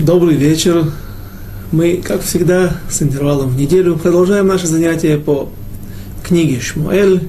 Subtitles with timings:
[0.00, 0.90] Добрый вечер.
[1.72, 5.50] Мы, как всегда, с интервалом в неделю продолжаем наши занятия по
[6.22, 7.28] книге Шмуэль.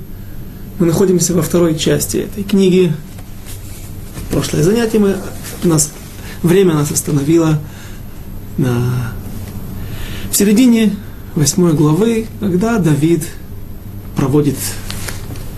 [0.79, 2.93] Мы находимся во второй части этой книги.
[4.31, 5.17] Прошлое занятие мы,
[5.65, 5.91] нас,
[6.43, 7.59] время нас остановило
[8.57, 9.11] на,
[10.31, 10.95] в середине
[11.35, 13.25] восьмой главы, когда Давид
[14.15, 14.55] проводит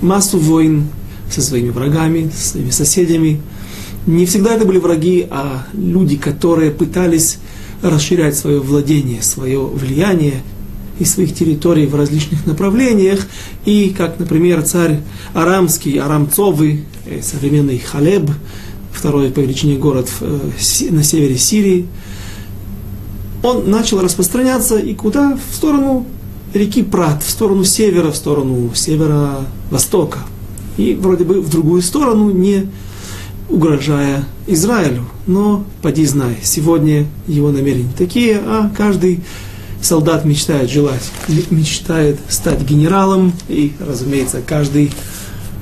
[0.01, 0.87] массу войн
[1.29, 3.39] со своими врагами, со своими соседями–
[4.05, 7.39] не всегда это были враги, а люди, которые пытались
[7.81, 10.41] расширять свое владение, свое влияние
[10.99, 13.25] и своих территорий в различных направлениях.
[13.65, 14.99] И, как, например, царь
[15.33, 18.29] Арамский, Арамцовый, э, современный Халеб,
[18.91, 20.39] второй по величине город э,
[20.91, 21.87] на севере Сирии,
[23.41, 25.37] он начал распространяться и куда?
[25.51, 26.05] В сторону
[26.53, 30.19] реки Прат, в сторону севера, в сторону северо-востока.
[30.77, 32.67] И вроде бы в другую сторону, не
[33.49, 35.05] угрожая Израилю.
[35.27, 39.21] Но, поди знай, сегодня его намерения такие, а каждый
[39.81, 41.11] солдат мечтает желать,
[41.49, 44.91] мечтает стать генералом, и, разумеется, каждый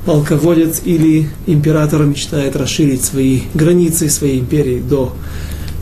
[0.05, 5.13] полководец или император мечтает расширить свои границы, своей империи до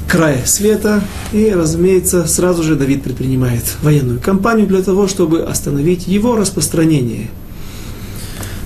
[0.08, 1.04] края света.
[1.32, 7.30] И, разумеется, сразу же Давид предпринимает военную кампанию для того, чтобы остановить его распространение.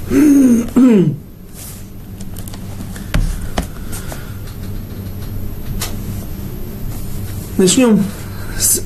[7.64, 8.03] Начнем
[8.59, 8.81] с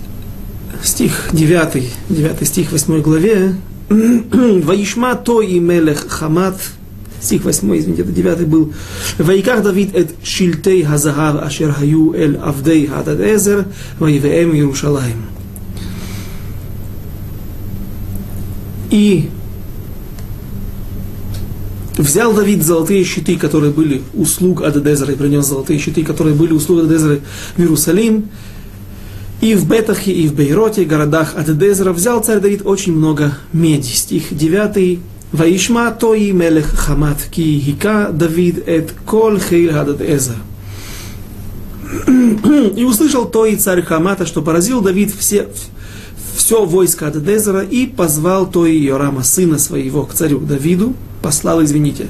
[0.83, 3.56] стих 9, 9 стих 8 главе.
[3.89, 6.59] Ваишма то и мелех хамат.
[7.19, 8.72] Стих 8, извините, это 9 был.
[9.17, 13.66] Ваиках Давид эт шильтей хазагав ашер хаю эль авдей хадад эзер
[13.97, 15.25] ваивеем Иерушалаем.
[18.91, 19.31] И
[21.97, 26.81] взял Давид золотые щиты, которые были услуг Ададезера, и принес золотые щиты, которые были услуг
[26.81, 27.22] Ададезера
[27.56, 28.29] в Иерусалим,
[29.42, 33.88] и в Бетахе, и в Бейроте, городах Адедезера, взял царь Давид очень много меди.
[33.88, 35.00] Стих 9.
[35.31, 40.36] Ваишма тои мелех хамат, ки хика Давид эт кол хейл Адедезер.
[42.76, 45.47] И услышал той царь Хамата, что поразил Давид все,
[46.36, 52.08] все войско Адедезера и позвал той Йорама, сына своего, к царю Давиду, послал, извините,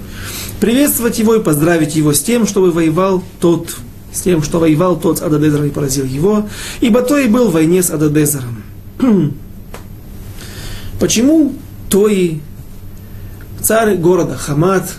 [0.60, 3.78] приветствовать его и поздравить его с тем, чтобы воевал тот
[4.18, 6.48] с тем, что воевал тот с Ададезером и поразил его,
[6.82, 8.64] ибо то и был в войне с Ададезером.
[11.00, 11.54] Почему
[11.90, 12.42] Той,
[13.62, 14.92] царь города Хамат,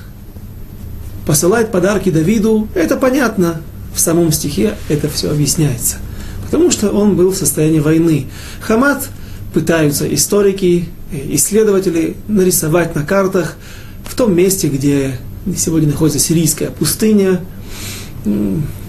[1.26, 3.60] посылает подарки Давиду, это понятно,
[3.92, 5.96] в самом стихе это все объясняется.
[6.44, 8.26] Потому что он был в состоянии войны.
[8.60, 9.08] Хамат
[9.52, 13.56] пытаются историки, исследователи нарисовать на картах
[14.04, 15.18] в том месте, где
[15.56, 17.40] сегодня находится сирийская пустыня,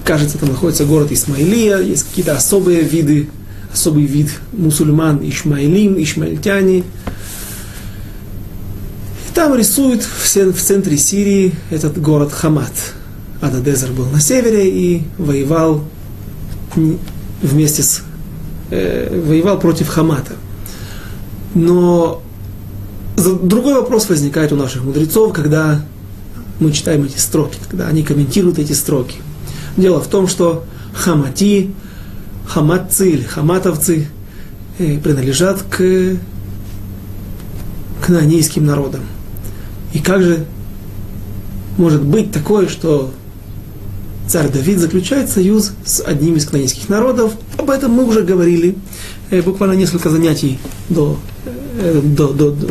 [0.09, 3.29] кажется, там находится город Исмаилия, есть какие-то особые виды,
[3.71, 6.79] особый вид мусульман, ишмаилим, ишмаильтяне.
[6.79, 6.83] И
[9.35, 12.71] там рисуют в, центре Сирии этот город Хамат.
[13.39, 15.83] Ададезер был на севере и воевал
[17.43, 18.01] вместе с
[18.71, 20.33] э, воевал против Хамата.
[21.53, 22.23] Но
[23.15, 25.85] другой вопрос возникает у наших мудрецов, когда
[26.59, 29.17] мы читаем эти строки, когда они комментируют эти строки.
[29.77, 31.71] Дело в том, что хамати,
[32.47, 34.07] хаматцы или хаматовцы
[34.77, 36.17] э, принадлежат к
[38.05, 39.01] кнаанейским народам.
[39.93, 40.45] И как же
[41.77, 43.11] может быть такое, что
[44.27, 47.33] царь Давид заключает союз с одним из кнаанейских народов?
[47.57, 48.75] Об этом мы уже говорили
[49.29, 50.59] э, буквально несколько занятий
[50.89, 52.67] до, э, до, до, до,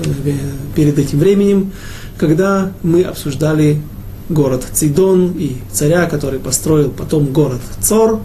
[0.74, 1.72] перед этим временем,
[2.16, 3.80] когда мы обсуждали
[4.28, 8.20] город Цидон и царя, который построил потом город Цор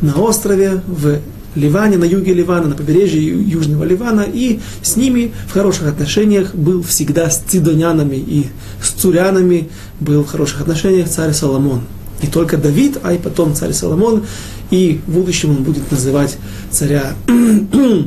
[0.00, 1.18] на острове в
[1.54, 6.82] Ливане, на юге Ливана, на побережье Южного Ливана, и с ними в хороших отношениях был
[6.82, 8.46] всегда с цидонянами и
[8.80, 9.68] с цурянами
[9.98, 11.82] был в хороших отношениях царь Соломон.
[12.22, 14.24] Не только Давид, а и потом царь Соломон,
[14.70, 16.36] и в будущем он будет называть
[16.70, 17.14] царя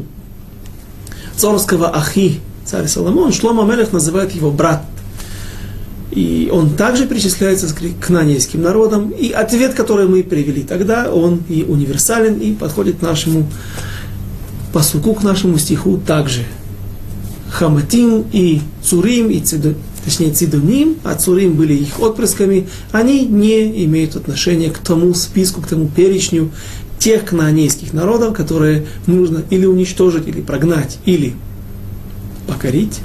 [1.35, 3.33] царского Ахи, царь Соломон.
[3.33, 4.85] Шлома Мелех называет его брат
[6.11, 9.11] и он также причисляется к нанейским народам.
[9.11, 13.49] И ответ, который мы привели тогда, он и универсален, и подходит к нашему
[14.73, 16.43] посуку, к нашему стиху также.
[17.49, 19.73] Хаматим и Цурим, и цидо,
[20.05, 25.67] точнее Цидуним, а Цурим были их отпрысками, они не имеют отношения к тому списку, к
[25.67, 26.51] тому перечню
[26.97, 31.33] тех кнаанейских народов, которые нужно или уничтожить, или прогнать, или
[32.47, 32.99] покорить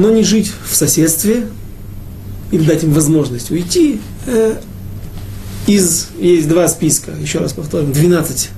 [0.00, 1.46] но не жить в соседстве
[2.50, 4.56] или дать им возможность уйти, э,
[5.66, 8.48] из, есть два списка, еще раз повторим, 12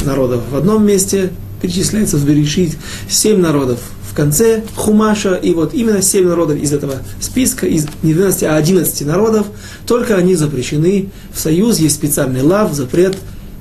[0.00, 1.30] э, народов в одном месте,
[1.60, 2.76] перечисляется в Берешит,
[3.08, 8.14] 7 народов в конце Хумаша, и вот именно 7 народов из этого списка, из не
[8.14, 9.46] 12, а 11 народов,
[9.86, 13.16] только они запрещены в союз, есть специальный лав, запрет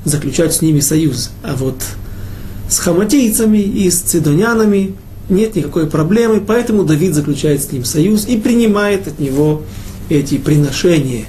[0.06, 1.32] заключать с ними союз.
[1.44, 1.82] А вот
[2.70, 4.96] с хаматийцами и с цидонянами
[5.30, 9.64] нет никакой проблемы, поэтому Давид заключает с ним союз и принимает от него
[10.10, 11.26] эти приношения.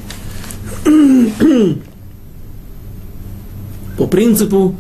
[3.97, 4.77] По принципу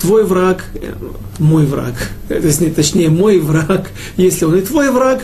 [0.00, 0.94] твой враг, э,
[1.38, 1.94] мой враг.
[2.76, 3.90] Точнее, мой враг.
[4.16, 5.22] Если он и твой враг,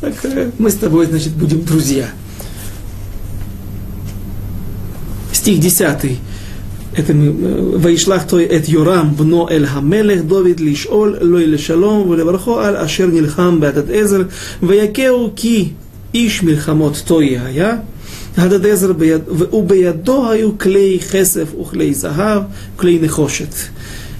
[0.00, 2.10] так э, мы с тобой, значит, будем друзья.
[5.32, 6.18] Стих 10
[6.95, 7.33] Это мы,
[7.81, 13.59] וישלח תוי את יורם בנו אל המלך דוד לשאול לו לשלום ולברכו על אשר נלחם
[13.59, 14.21] בהדד עזר
[14.63, 15.69] ויכהו כי
[16.13, 17.77] איש מלחמות תוי היה
[18.37, 22.43] הדד עזר ביד, ובידו היו כלי כסף וכלי זהב,
[22.75, 23.53] כלי נחושת.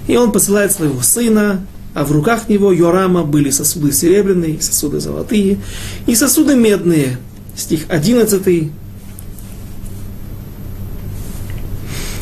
[0.08, 1.60] И он посылает своего сына,
[1.94, 5.58] а в руках него Йорама были сосуды серебряные, сосуды золотые
[6.06, 7.18] и сосуды медные.
[7.56, 8.70] Стих 11.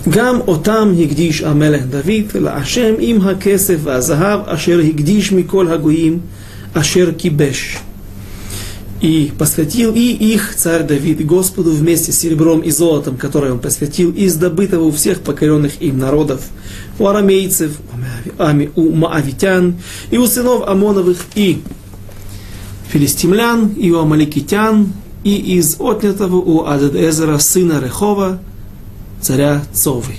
[0.08, 6.18] גם אותם הקדיש המלך דוד להשם עם הכסף והזהב אשר הקדיש מכל הגויים
[6.74, 7.78] אשר כיבש.
[9.00, 14.10] И посвятил и их царь Давид Господу вместе с серебром и золотом, которое он посвятил
[14.10, 16.40] из добытого у всех покоренных им народов,
[16.98, 17.72] у арамейцев,
[18.76, 19.76] у маавитян,
[20.10, 21.60] и у сынов Амоновых, и
[22.88, 24.92] филистимлян, и у амаликитян,
[25.22, 28.40] и из отнятого у Ададезера сына Рехова,
[29.21, 30.15] царя Цовы.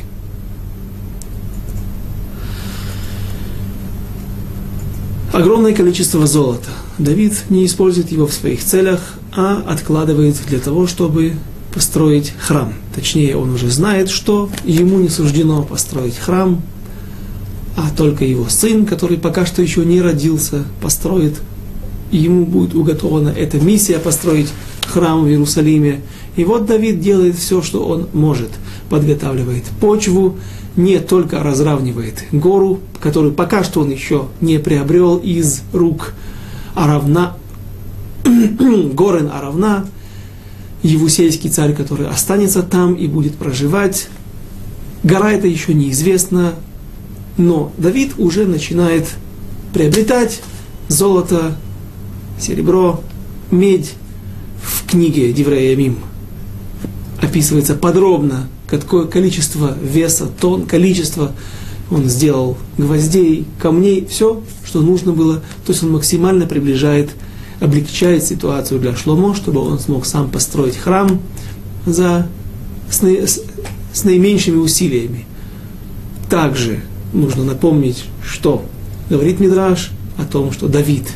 [5.32, 6.68] Огромное количество золота.
[6.98, 9.00] Давид не использует его в своих целях,
[9.32, 11.34] а откладывает для того, чтобы
[11.72, 12.74] построить храм.
[12.94, 16.60] Точнее, он уже знает, что ему не суждено построить храм,
[17.76, 21.40] а только его сын, который пока что еще не родился, построит.
[22.10, 24.48] Ему будет уготована эта миссия построить
[24.86, 26.00] храм в Иерусалиме.
[26.36, 28.50] И вот Давид делает все, что он может.
[28.90, 30.36] Подготавливает почву,
[30.76, 36.12] не только разравнивает гору, которую пока что он еще не приобрел из рук
[36.74, 37.36] Аравна,
[38.24, 39.86] Горен Аравна,
[40.82, 44.08] Евусейский царь, который останется там и будет проживать.
[45.02, 46.54] Гора это еще неизвестно,
[47.36, 49.08] но Давид уже начинает
[49.72, 50.42] приобретать
[50.88, 51.56] золото,
[52.40, 53.02] серебро,
[53.50, 53.94] медь
[54.62, 55.98] в книге Диврея Мим.
[57.20, 61.32] Описывается подробно, какое количество веса, тон, количество
[61.90, 65.36] он сделал гвоздей, камней, все, что нужно было.
[65.66, 67.10] То есть он максимально приближает,
[67.58, 71.20] облегчает ситуацию для Шломо, чтобы он смог сам построить храм
[71.86, 72.28] за,
[72.88, 73.42] с, с,
[73.92, 75.26] с наименьшими усилиями.
[76.28, 76.80] Также
[77.12, 78.64] нужно напомнить, что
[79.08, 81.08] говорит Мидраш о том, что Давид,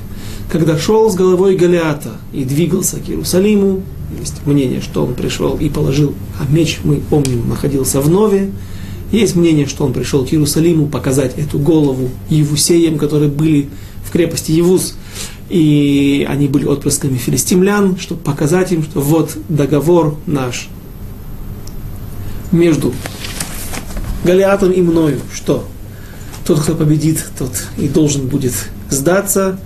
[0.51, 3.83] когда шел с головой Голиата и двигался к Иерусалиму,
[4.21, 8.51] есть мнение, что он пришел и положил, а меч, мы помним, находился в Нове,
[9.13, 13.69] есть мнение, что он пришел к Иерусалиму показать эту голову Евусеям, которые были
[14.05, 14.97] в крепости Евус,
[15.49, 20.69] и они были отпрысками филистимлян, чтобы показать им, что вот договор наш
[22.51, 22.93] между
[24.25, 25.65] Голиатом и мною, что
[26.47, 28.55] тот, кто победит, тот и должен будет
[28.89, 29.59] сдаться,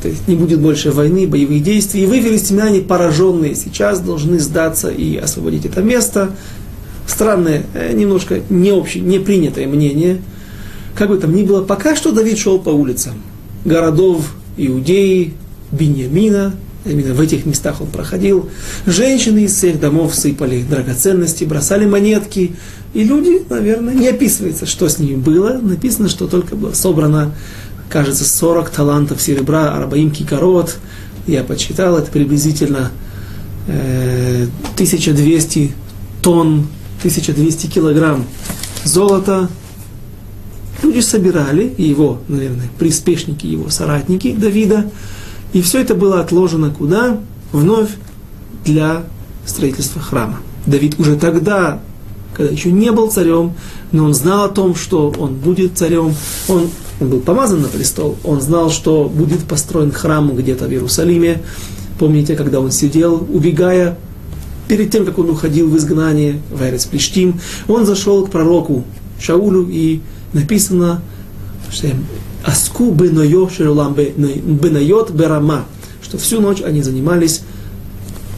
[0.00, 2.02] то есть не будет больше войны, боевых действий.
[2.02, 6.30] И вы, филистимляне, пораженные, сейчас должны сдаться и освободить это место.
[7.06, 10.22] Странное, э, немножко не общее, не принятое мнение.
[10.94, 13.14] Как бы там ни было, пока что Давид шел по улицам
[13.64, 15.34] городов Иудеи,
[15.70, 18.50] Беньямина, именно в этих местах он проходил.
[18.86, 22.52] Женщины из всех домов сыпали драгоценности, бросали монетки.
[22.92, 25.58] И люди, наверное, не описывается, что с ними было.
[25.62, 27.34] Написано, что только было собрано,
[27.92, 30.78] кажется, 40 талантов серебра, арбаим кикарот.
[31.26, 32.90] Я подсчитал, это приблизительно
[33.68, 35.72] э, 1200
[36.22, 36.66] тонн,
[37.00, 38.24] 1200 килограмм
[38.84, 39.48] золота.
[40.82, 44.90] Люди собирали, его, наверное, приспешники, его соратники Давида,
[45.52, 47.20] и все это было отложено куда?
[47.52, 47.90] Вновь
[48.64, 49.04] для
[49.44, 50.40] строительства храма.
[50.66, 51.80] Давид уже тогда,
[52.34, 53.52] когда еще не был царем,
[53.92, 56.14] но он знал о том, что он будет царем,
[56.48, 56.68] он,
[57.00, 61.42] он был помазан на престол, он знал, что будет построен храм где-то в Иерусалиме.
[61.98, 63.98] Помните, когда он сидел, убегая,
[64.68, 68.84] перед тем, как он уходил в изгнание в Эрец Плештим, он зашел к пророку
[69.20, 70.00] Шаулю и
[70.32, 71.02] написано,
[71.70, 71.88] что
[72.44, 73.50] Аску бенайот
[75.10, 75.64] берама,
[76.02, 77.42] что всю ночь они занимались,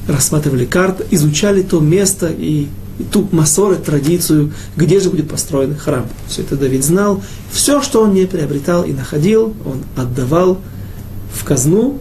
[0.09, 2.69] рассматривали карты, изучали то место и
[3.11, 6.07] ту массоры, традицию, где же будет построен храм.
[6.29, 7.23] Все это Давид знал.
[7.51, 10.59] Все, что он не приобретал и находил, он отдавал
[11.33, 11.99] в казну,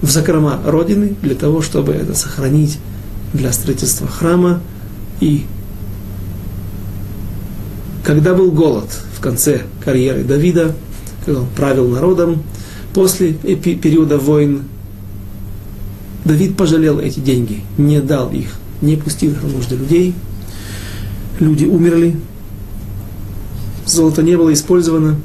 [0.00, 2.78] в закрома Родины, для того, чтобы это сохранить
[3.32, 4.60] для строительства храма.
[5.20, 5.46] И
[8.04, 10.74] когда был голод в конце карьеры Давида,
[11.24, 12.42] когда он правил народом,
[12.92, 14.62] после периода войн,
[16.24, 18.48] Давид пожалел эти деньги, не дал их
[18.84, 20.14] не пустил на нужды людей.
[21.40, 22.16] Люди умерли,
[23.86, 25.16] золото не было использовано.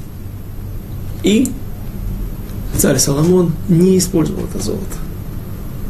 [1.22, 1.50] И
[2.76, 4.96] царь Соломон не использовал это золото.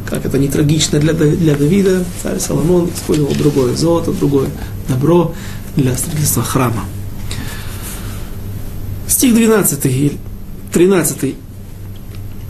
[0.07, 4.49] Как это не трагично для, для Давида, царь Соломон использовал другое золото, другое
[4.89, 5.33] добро
[5.75, 6.83] для строительства храма.
[9.07, 10.17] Стих 12 и
[10.73, 11.35] 13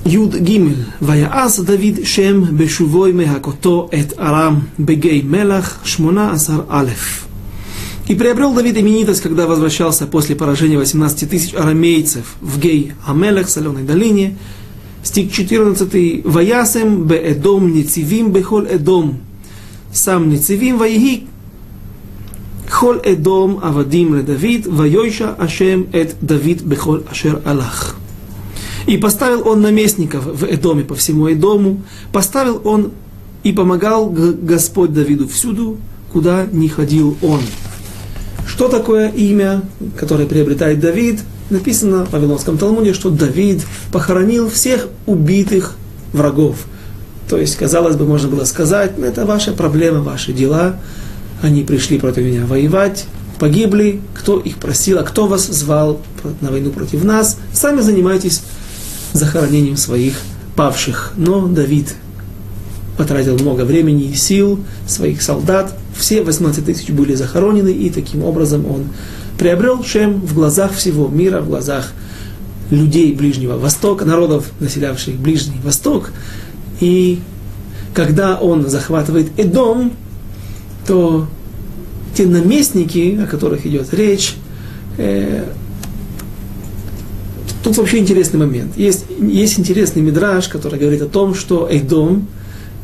[0.06, 0.58] י' ג'
[1.02, 6.90] ויעש דוד שם בשובוי מהכותו את ארם בגיא מלח שמונה עשר א'.
[8.08, 13.82] И приобрел Давид именитость, когда возвращался после поражения 18 тысяч арамейцев в Гей Амелех, соленой
[13.82, 14.36] долине.
[15.02, 16.24] Стих 14.
[16.24, 19.18] «Ваясем бе Эдом нецивим бехол Эдом».
[19.92, 21.26] Сам нецивим ваиги
[22.70, 27.96] хол Эдом авадим ле Давид, вайойша Ашем эт Давид бехол ашер Аллах.
[28.87, 32.91] И поставил он наместников в Эдоме по всему Эдому, поставил он
[33.43, 35.77] и помогал Господь Давиду всюду,
[36.11, 37.41] куда не ходил он.
[38.47, 39.61] Что такое имя,
[39.97, 41.21] которое приобретает Давид?
[41.49, 43.61] Написано в Вавилонском Талмуде, что Давид
[43.91, 45.75] похоронил всех убитых
[46.13, 46.57] врагов.
[47.29, 50.77] То есть, казалось бы, можно было сказать, «Ну, это ваша проблема, ваши дела.
[51.41, 53.05] Они пришли против меня воевать,
[53.39, 56.01] погибли, кто их просил, а кто вас звал
[56.41, 57.37] на войну против нас.
[57.53, 58.43] Сами занимайтесь
[59.13, 60.15] захоронением своих
[60.55, 61.13] павших.
[61.17, 61.95] Но Давид
[62.97, 65.77] потратил много времени и сил своих солдат.
[65.95, 68.85] Все 18 тысяч были захоронены, и таким образом он
[69.37, 71.93] приобрел Шем в глазах всего мира, в глазах
[72.69, 76.11] людей Ближнего Востока, народов, населявших Ближний Восток.
[76.79, 77.19] И
[77.93, 79.93] когда он захватывает Эдом,
[80.87, 81.27] то
[82.15, 84.35] те наместники, о которых идет речь,
[84.97, 85.45] э,
[87.63, 88.75] Тут вообще интересный момент.
[88.75, 92.27] Есть, есть интересный мидраж, который говорит о том, что Эйдом,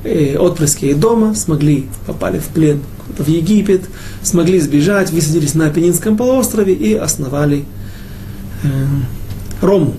[0.04, 2.82] э, отпрыски Эйдома смогли, попали в плен
[3.18, 3.82] в Египет,
[4.22, 7.66] смогли сбежать, высадились на Апеннинском полуострове и основали
[8.64, 8.68] э,
[9.62, 9.96] Рому,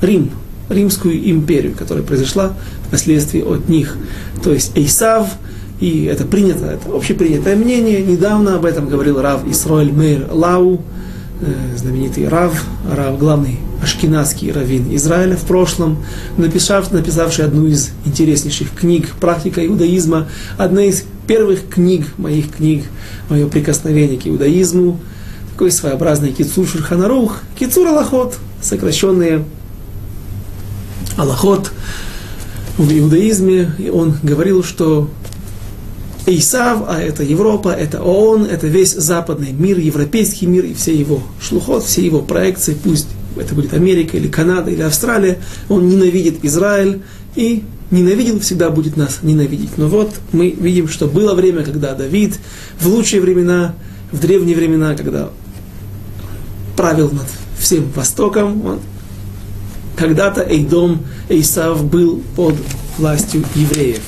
[0.00, 0.30] Рим,
[0.68, 2.54] Римскую империю, которая произошла
[2.86, 3.96] впоследствии от них.
[4.42, 5.28] То есть Эйсав,
[5.80, 10.82] и это принято, это общепринятое мнение, недавно об этом говорил Рав Исроэль Мейр Лау,
[11.76, 16.04] знаменитый Рав, Рав, главный ашкенадский раввин Израиля в прошлом,
[16.36, 22.84] написав, написавший одну из интереснейших книг «Практика иудаизма», одна из первых книг, моих книг,
[23.28, 24.98] мое прикосновение к иудаизму,
[25.52, 29.44] такой своеобразный кицур шурханарух, кицур аллахот, сокращенные
[31.16, 31.72] аллахот
[32.78, 35.08] в иудаизме, и он говорил, что
[36.36, 41.22] Исав, а это Европа, это ООН, это весь западный мир, европейский мир и все его
[41.40, 47.02] шлухот, все его проекции, пусть это будет Америка или Канада или Австралия, он ненавидит Израиль
[47.36, 49.76] и ненавидел, всегда будет нас ненавидеть.
[49.76, 52.38] Но вот мы видим, что было время, когда Давид
[52.80, 53.74] в лучшие времена,
[54.12, 55.30] в древние времена, когда
[56.76, 57.26] правил над
[57.58, 58.80] всем Востоком, он,
[59.96, 62.54] когда-то Эйдом, Эйсав был под
[62.98, 64.00] властью евреев.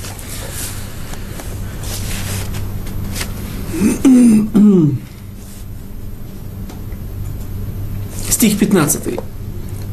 [8.28, 9.20] Стих 15.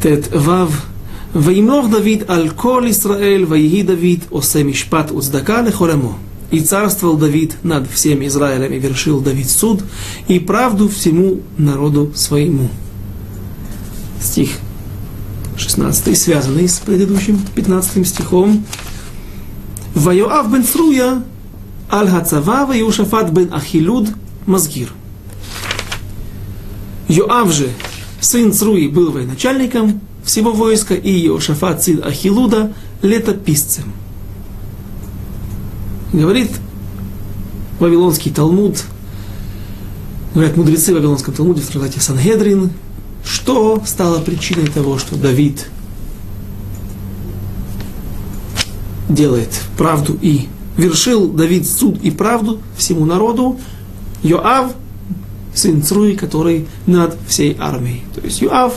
[0.01, 0.85] Тет Вав.
[1.33, 6.17] Ваимлох Давид аль кол Исраэль, ваиги Давид, осе мишпат уцдака лехолемо.
[6.51, 9.83] И царствовал Давид над всем Израилем, и вершил Давид суд,
[10.27, 12.69] и правду всему народу своему.
[14.21, 14.51] Стих
[15.57, 18.65] 16, связанный с предыдущим 15 стихом.
[19.93, 21.23] Ваиоав бен Сруя
[21.91, 24.09] аль хацава, Ваюшафат бен Ахилуд,
[24.45, 24.91] Мазгир.
[27.07, 27.69] Йоав же
[28.19, 33.93] Сын Цруи был военачальником всего войска, и Иошафат, сын Ахилуда, летописцем.
[36.11, 36.51] Говорит
[37.79, 38.83] Вавилонский Талмуд,
[40.33, 42.71] говорят мудрецы в Вавилонском Талмуде в трактате Сангедрин,
[43.23, 45.67] что стало причиной того, что Давид
[49.09, 53.59] делает правду и вершил Давид суд и правду всему народу,
[54.23, 54.73] Йоав
[55.53, 58.03] сын Цруи, который над всей армией.
[58.15, 58.75] То есть Юав,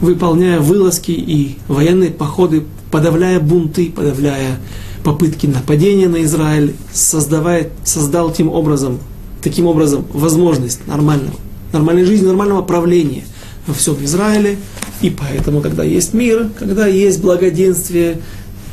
[0.00, 4.58] выполняя вылазки и военные походы, подавляя бунты, подавляя
[5.02, 9.00] попытки нападения на Израиль, создавая, создал тем образом,
[9.42, 11.34] таким образом возможность нормального,
[11.72, 13.24] нормальной жизни, нормального правления
[13.66, 14.58] во всем Израиле.
[15.00, 18.20] И поэтому, когда есть мир, когда есть благоденствие,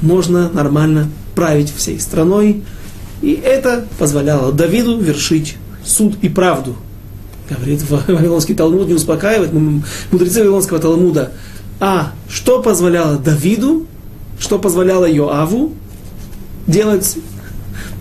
[0.01, 1.09] можно нормально
[1.39, 2.63] править всей страной.
[3.21, 5.55] И это позволяло Давиду вершить
[5.85, 6.75] суд и правду.
[7.49, 11.31] Говорит Вавилонский Талмуд, не успокаивает мудрецы Вавилонского Талмуда.
[11.79, 13.85] А что позволяло Давиду,
[14.37, 15.71] что позволяло Йоаву
[16.67, 17.15] делать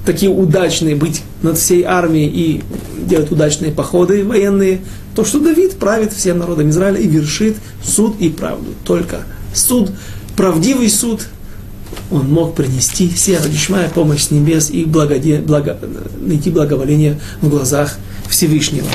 [0.04, 2.64] такие удачные, быть над всей армией и
[3.06, 4.80] делать удачные походы военные,
[5.14, 8.74] то, что Давид правит всем народом Израиля и вершит суд и правду.
[8.84, 9.18] Только
[9.54, 9.92] суд,
[10.36, 11.28] правдивый суд,
[12.10, 15.78] он мог принести все Радишмая помощь с небес и благоде, благо,
[16.20, 18.88] найти благоволение в глазах Всевышнего.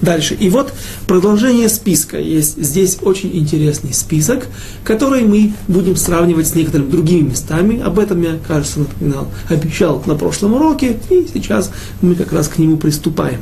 [0.00, 0.34] Дальше.
[0.34, 0.72] И вот
[1.06, 2.18] продолжение списка.
[2.18, 4.46] Есть здесь очень интересный список,
[4.84, 7.80] который мы будем сравнивать с некоторыми другими местами.
[7.80, 12.58] Об этом я, кажется, напоминал, обещал на прошлом уроке, и сейчас мы как раз к
[12.58, 13.40] нему приступаем.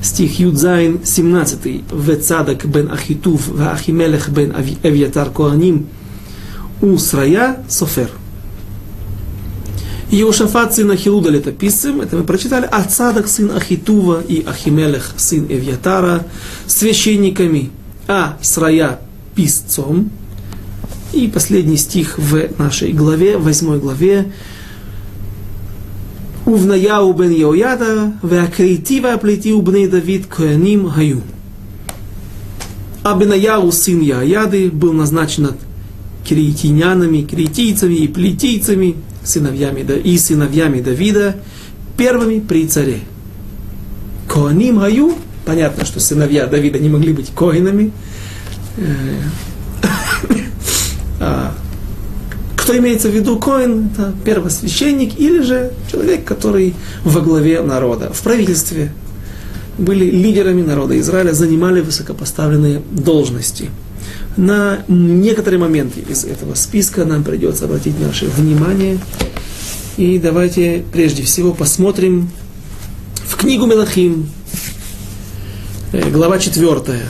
[0.00, 1.82] Стих Юдзайн 17.
[1.92, 5.86] Вецадак бен Ахитув, Ахимелех бен Авиатар Коаним,
[6.84, 8.10] Усрая Софер.
[10.10, 16.26] Иошафат сын Ахилуда летописцем, это мы прочитали, Ацадак сын Ахитува и Ахимелех сын Эвьятара
[16.66, 17.70] священниками,
[18.06, 19.00] а Срая
[19.34, 20.10] писцом.
[21.14, 24.30] И последний стих в нашей главе, восьмой главе.
[26.44, 31.22] Увнаяу бен Йояда, веакрейтива плетиу бней Давид кояним хаю.
[33.02, 35.46] А Бенаяу сын Яяды был назначен
[36.24, 41.36] кирейтинянами, кирейтийцами и плетийцами, сыновьями, и сыновьями Давида
[41.96, 43.00] первыми при царе.
[44.28, 45.14] Коаним Аю,
[45.44, 47.92] понятно, что сыновья Давида не могли быть коинами.
[48.78, 48.82] Э,
[51.20, 51.54] а,
[52.56, 58.22] кто имеется в виду коин, это первосвященник или же человек, который во главе народа, в
[58.22, 58.92] правительстве
[59.76, 63.68] были лидерами народа Израиля, занимали высокопоставленные должности–
[64.36, 68.98] на некоторые моменты из этого списка нам придется обратить наше внимание.
[69.96, 72.30] И давайте прежде всего посмотрим
[73.26, 74.28] в книгу Мелахим,
[75.92, 77.00] э, глава 4,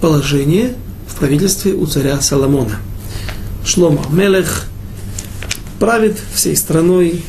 [0.00, 0.74] положение
[1.08, 2.78] в правительстве у царя Соломона.
[3.64, 4.66] Шлома Мелех
[5.78, 7.22] правит всей страной.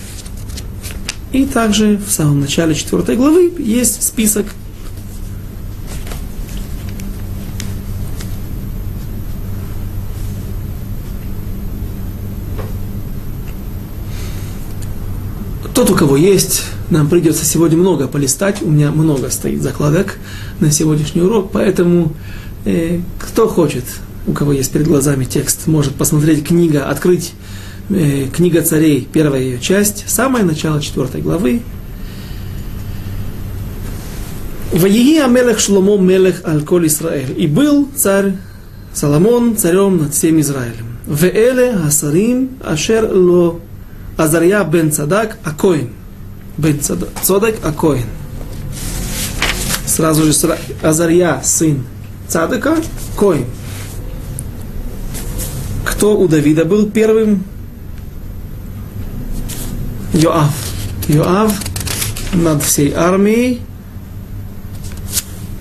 [1.31, 4.45] И также в самом начале 4 главы есть список
[15.77, 18.63] Тот, у кого есть, нам придется сегодня много полистать.
[18.63, 20.17] У меня много стоит закладок
[20.59, 22.13] на сегодняшний урок, поэтому
[22.65, 23.83] э, кто хочет,
[24.25, 27.33] у кого есть перед глазами текст, может посмотреть книга, открыть
[27.91, 31.61] э, книга царей, первая ее часть, самое начало четвертой главы.
[34.73, 37.39] Ваеги Амелех Шломо Мелех Аль-Коль Исраэль.
[37.39, 38.33] И был царь
[38.95, 40.97] Соломон царем над всем Израилем.
[41.05, 43.59] Веэле Асарим Ашер Ло
[44.17, 45.91] Азарья бен Цадак Акоин.
[46.57, 48.05] Бен Цадак Акоин.
[49.85, 51.85] Сразу же Азарья, сын
[52.27, 52.77] Цадака,
[53.15, 53.45] Коин.
[55.85, 57.43] Кто у Давида был первым?
[60.13, 60.53] Йоав.
[61.07, 61.53] Йоав
[62.33, 63.61] над всей армией.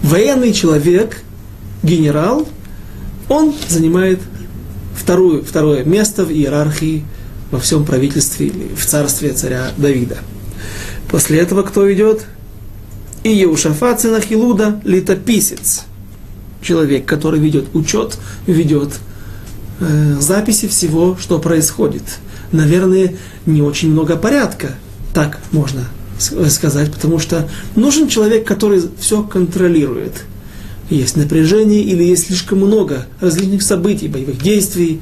[0.03, 1.23] Военный человек,
[1.83, 2.47] генерал,
[3.29, 4.21] он занимает
[4.95, 7.05] вторую, второе место в иерархии
[7.51, 10.19] во всем правительстве, в царстве царя Давида.
[11.09, 12.25] После этого кто идет?
[13.23, 15.85] И Еушафат, сын Ахилуда, летописец.
[16.63, 18.95] Человек, который ведет учет, ведет
[19.81, 22.03] э, записи всего, что происходит.
[22.53, 24.75] Наверное, не очень много порядка,
[25.13, 30.25] так можно сказать, потому что нужен человек, который все контролирует.
[30.89, 35.01] Есть напряжение или есть слишком много различных событий, боевых действий,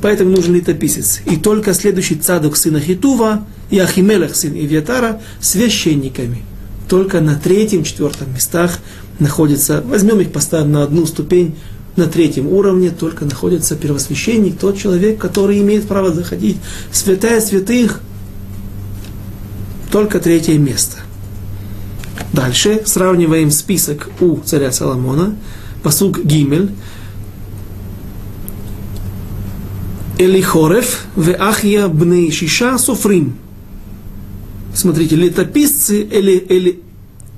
[0.00, 1.20] Поэтому нужен летописец.
[1.26, 6.42] И только следующий цадок сына Хитува и Ахимелех сын Ивьятара священниками.
[6.88, 8.78] Только на третьем, четвертом местах
[9.18, 11.56] находится, возьмем их, поставим на одну ступень,
[11.96, 16.58] на третьем уровне только находится первосвященник, тот человек, который имеет право заходить
[16.92, 18.00] святая святых,
[19.90, 20.98] только третье место.
[22.32, 25.34] Дальше сравниваем список у царя Соломона,
[25.82, 26.70] посуг Гимель,
[30.18, 33.36] Элихорев в Ахия бней Шиша Софрим.
[34.74, 36.80] Смотрите, летописцы Эли, Эли,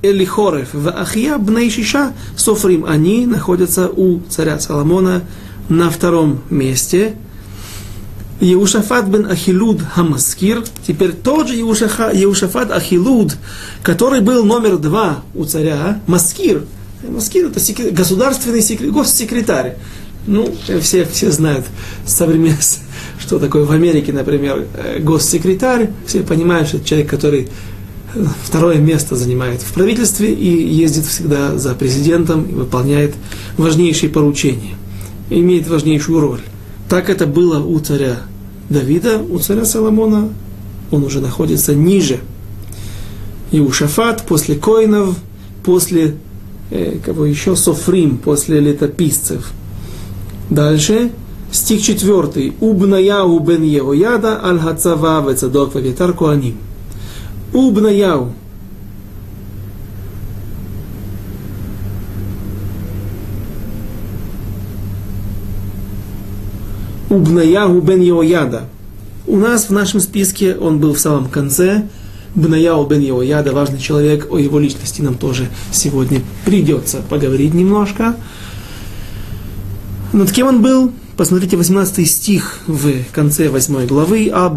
[0.03, 2.87] Элихорев в Ахия бней Шиша Софрим.
[2.87, 5.25] Они находятся у царя Соломона
[5.69, 7.17] на втором месте.
[8.41, 13.37] Еушафат бен Ахилуд Хамаскир, теперь тот же Еушафат Ахилуд,
[13.83, 16.65] который был номер два у царя, Маскир.
[17.07, 19.77] Маскир это секрет, государственный секрет, госсекретарь.
[20.27, 21.67] Ну, все, все знают
[22.07, 22.59] современные,
[23.19, 25.91] что такое в Америке, например, э, госсекретарь.
[26.07, 27.49] Все понимают, что это человек, который
[28.15, 33.15] э, второе место занимает в правительстве и ездит всегда за президентом и выполняет
[33.57, 34.75] важнейшие поручения,
[35.31, 36.41] имеет важнейшую роль.
[36.89, 38.19] Так это было у царя
[38.69, 40.29] Давида, у царя Соломона
[40.91, 42.21] он уже находится ниже.
[43.53, 45.17] И у Шафат после коинов,
[45.65, 46.17] после
[46.71, 49.53] э, кого еще, Софрим, после летописцев.
[50.51, 51.13] Дальше,
[51.53, 52.55] стих 4.
[52.61, 56.57] Убнаяу бен Еояда аль хацава вецадок вавитар куаним.
[57.53, 58.33] Убнаяу
[67.11, 68.63] Убнаяху бен Йояда.
[69.27, 71.89] У нас в нашем списке он был в самом конце.
[72.37, 78.15] Бнаяу бен Йояда, важный человек, о его личности нам тоже сегодня придется поговорить немножко.
[80.13, 80.93] Над кем он был?
[81.17, 84.31] Посмотрите 18 стих в конце 8 главы.
[84.33, 84.53] А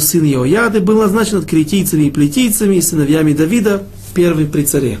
[0.00, 3.82] сын Йояды, был назначен от критийцами и плетийцами, и сыновьями Давида,
[4.14, 4.98] первый при царе.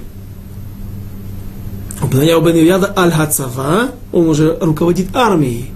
[2.10, 5.70] Бенаяу бен Йояда аль-Хацава, он уже руководит армией.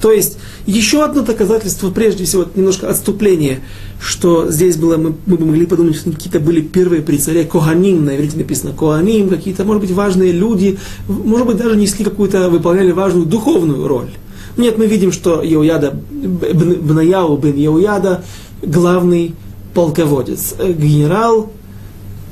[0.00, 3.60] То есть, еще одно доказательство, прежде всего, немножко отступление,
[4.00, 8.16] что здесь было, мы, мы могли подумать, что какие-то были первые при царе Коганим, на
[8.16, 13.26] иврите написано Коганим, какие-то, может быть, важные люди, может быть, даже несли какую-то, выполняли важную
[13.26, 14.10] духовную роль.
[14.56, 18.22] Нет, мы видим, что Еуяда, Бнаяу бен Еуяда,
[18.62, 19.34] главный
[19.74, 21.50] полководец, э, генерал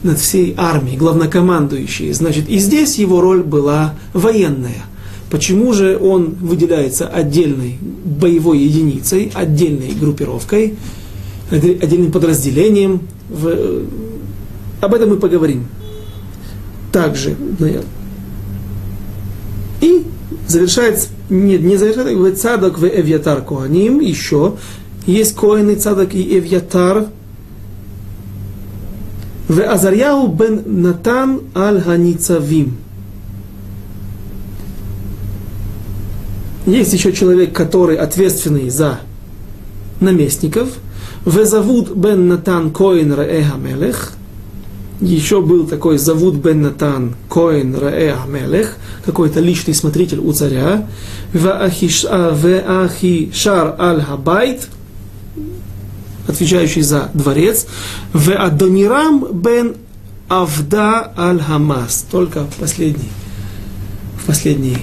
[0.03, 2.13] над всей армией, главнокомандующий.
[2.13, 4.85] Значит, и здесь его роль была военная.
[5.31, 10.75] Почему же он выделяется отдельной боевой единицей, отдельной группировкой,
[11.51, 13.03] отдельным подразделением?
[13.29, 13.47] В...
[13.49, 13.85] Э,
[14.81, 15.67] об этом мы поговорим.
[16.91, 17.37] Также.
[19.81, 20.05] И
[20.49, 24.55] завершает, нет, не завершает, цадок в Эвьятар Коаним, еще
[25.07, 27.07] есть Коины Цадок и Эвьятар,
[29.49, 31.83] в Азарьяу бен Натан аль
[36.67, 39.01] Есть еще человек, который ответственный за
[40.01, 40.69] наместников.
[41.25, 44.13] Везавуд бен Натан Коин Раэха Мелех.
[45.01, 50.87] Еще был такой Завуд бен Натан Коин Раэха Мелех, какой-то личный смотритель у царя.
[51.33, 52.37] Веахишар
[53.79, 54.69] Аль Хабайт,
[56.29, 57.67] отвечающий за дворец.
[58.13, 59.77] Веадонирам бен
[60.29, 62.05] Авда Аль Хамас.
[62.11, 63.11] Только последний,
[64.23, 64.77] в последний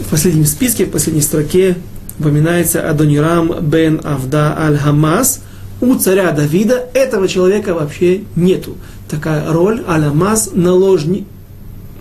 [0.00, 1.76] в последнем списке, в последней строке
[2.18, 5.40] упоминается Адонирам бен Авда аль-Хамас.
[5.80, 8.76] У царя Давида этого человека вообще нету.
[9.08, 11.26] Такая роль аль-Хамас наложник,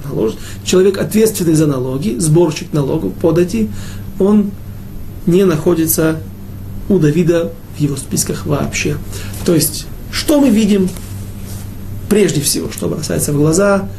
[0.06, 3.70] налож, человек ответственный за налоги, сборщик налогов, подати,
[4.20, 4.52] он
[5.26, 6.20] не находится
[6.90, 8.98] у Давида в его списках вообще.
[9.46, 10.90] То есть, что мы видим?
[12.10, 13.90] Прежде всего, что бросается в глаза,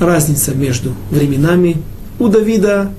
[0.00, 1.82] разница между временами
[2.18, 2.92] у Давида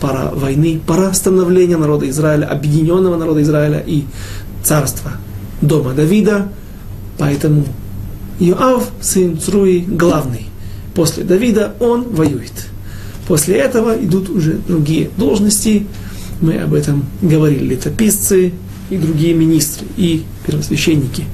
[0.00, 4.04] пора войны, пора становления народа Израиля, объединенного народа Израиля и
[4.62, 5.12] царства
[5.60, 6.48] дома Давида.
[7.18, 7.64] Поэтому
[8.38, 10.46] Иоав, сын Цруи, главный.
[10.94, 12.52] После Давида он воюет.
[13.26, 15.86] После этого идут уже другие должности.
[16.40, 18.52] Мы об этом говорили, летописцы
[18.90, 21.24] и другие министры, и первосвященники.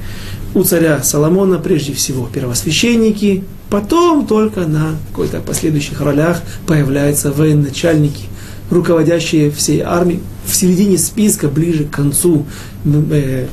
[0.54, 8.24] У царя Соломона прежде всего первосвященники, Потом только на какой-то последующих ролях появляются военачальники,
[8.68, 10.20] руководящие всей армией.
[10.44, 12.44] В середине списка, ближе к концу,
[12.84, 13.46] э,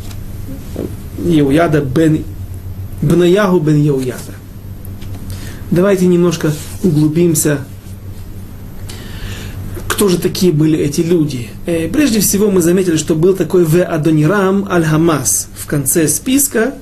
[1.26, 2.26] Еуяда бен
[3.02, 4.34] Бнаягу бен Еуяда.
[5.72, 6.52] Давайте немножко
[6.84, 7.60] углубимся
[9.88, 11.50] кто же такие были эти люди?
[11.66, 16.74] Э, прежде всего мы заметили, что был такой В Адонирам Аль-Хамас в конце списка.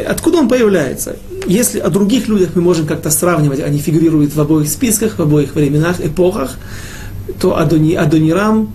[0.00, 1.16] Откуда он появляется?
[1.46, 5.54] если о других людях мы можем как-то сравнивать, они фигурируют в обоих списках, в обоих
[5.54, 6.56] временах, эпохах,
[7.40, 8.72] то Адони, Адонирам,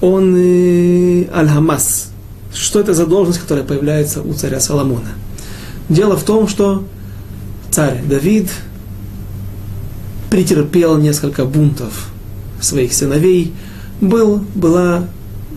[0.00, 2.10] он э, Аль-Хамас.
[2.52, 5.10] Что это за должность, которая появляется у царя Соломона?
[5.88, 6.84] Дело в том, что
[7.70, 8.48] царь Давид
[10.30, 12.08] претерпел несколько бунтов
[12.60, 13.52] своих сыновей,
[14.00, 15.04] был, была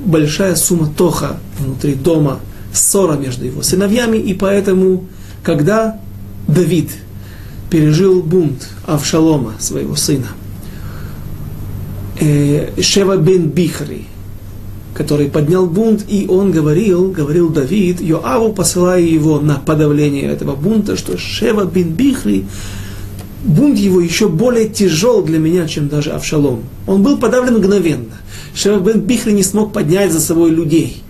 [0.05, 2.39] большая суматоха внутри дома,
[2.77, 5.05] ссора между его сыновьями, и поэтому,
[5.43, 5.99] когда
[6.47, 6.91] Давид
[7.69, 10.27] пережил бунт Авшалома, своего сына.
[12.19, 14.05] Э, Шева бен Бихри,
[14.93, 20.97] который поднял бунт, и он говорил, говорил Давид, Йоаву, посылая его на подавление этого бунта,
[20.97, 22.45] что Шева бин Бихри,
[23.43, 26.63] бунт его еще более тяжел для меня, чем даже Авшалом.
[26.87, 28.17] Он был подавлен мгновенно.
[28.55, 31.03] Шева бин Бихри не смог поднять за собой людей.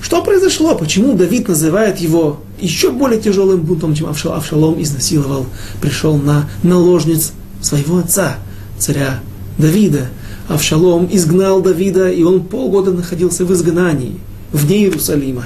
[0.00, 0.76] Что произошло?
[0.76, 5.46] Почему Давид называет его еще более тяжелым бунтом, чем Авшалом изнасиловал,
[5.80, 8.36] пришел на наложниц своего отца,
[8.78, 9.20] царя
[9.58, 10.08] Давида.
[10.48, 14.18] Авшалом изгнал Давида, и он полгода находился в изгнании,
[14.52, 15.44] вне Иерусалима.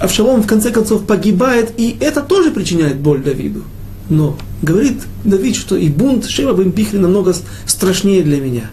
[0.00, 3.64] Авшалом в конце концов погибает, и это тоже причиняет боль Давиду.
[4.08, 7.34] Но говорит Давид, что и бунт Шева бен Бихри намного
[7.66, 8.70] страшнее для меня.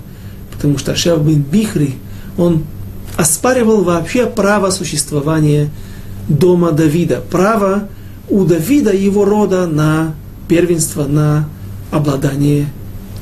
[0.54, 1.96] Потому что Шева бен Бихри,
[2.38, 2.64] он
[3.18, 5.70] оспаривал вообще право существования
[6.28, 7.22] дома Давида.
[7.30, 7.88] Право
[8.30, 10.16] у Давида и его рода на
[10.48, 11.48] первенство, на
[11.92, 12.68] обладание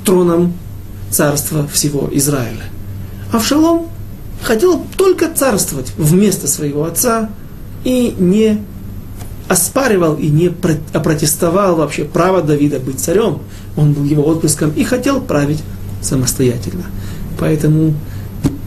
[0.05, 0.53] троном
[1.09, 2.63] царства всего Израиля.
[3.31, 3.87] Авшалом
[4.41, 7.29] хотел только царствовать вместо своего отца
[7.83, 8.61] и не
[9.47, 10.51] оспаривал и не
[10.93, 13.39] опротестовал вообще право Давида быть царем.
[13.75, 15.61] Он был его отпрыском и хотел править
[16.01, 16.85] самостоятельно.
[17.39, 17.93] Поэтому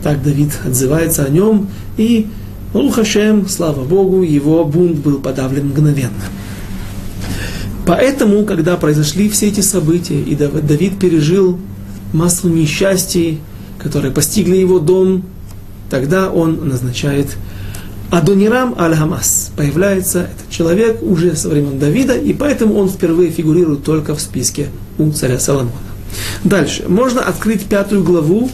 [0.02, 2.26] так Давид отзывается о нем, и
[2.72, 6.24] Рухашем, слава Богу, его бунт был подавлен мгновенно.
[7.86, 11.58] Поэтому, когда произошли все эти события, и Давид пережил
[12.12, 13.40] массу несчастий,
[13.78, 15.22] которые постигли его дом,
[15.88, 17.36] тогда он назначает
[18.10, 19.52] Адонирам Аль-Хамас.
[19.56, 24.68] Появляется этот человек уже со времен Давида, и поэтому он впервые фигурирует только в списке
[24.98, 25.72] у царя Соломона.
[26.44, 26.84] Дальше.
[26.88, 28.50] Можно открыть пятую главу.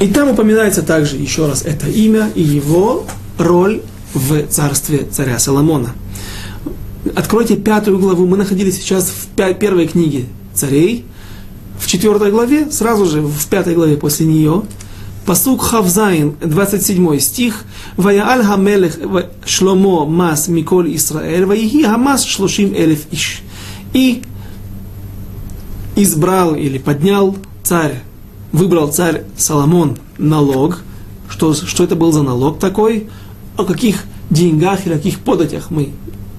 [0.00, 3.06] И там упоминается также еще раз это имя и его
[3.38, 5.94] роль в царстве царя Соломона.
[7.14, 8.26] Откройте пятую главу.
[8.26, 11.04] Мы находились сейчас в первой книге царей.
[11.78, 14.62] В четвертой главе, сразу же в пятой главе после нее,
[15.26, 17.64] Пасук Хавзайн, 27 стих,
[17.96, 18.98] Ваяаль Хамелех
[19.46, 23.42] Шломо Мас Миколь Исраэль, Ваихи Хамас Шлушим Элев Иш.
[23.92, 24.22] И
[25.96, 28.02] избрал или поднял царь,
[28.54, 30.80] выбрал царь Соломон налог.
[31.28, 33.08] Что, что это был за налог такой?
[33.56, 35.90] о каких деньгах или о каких податях мы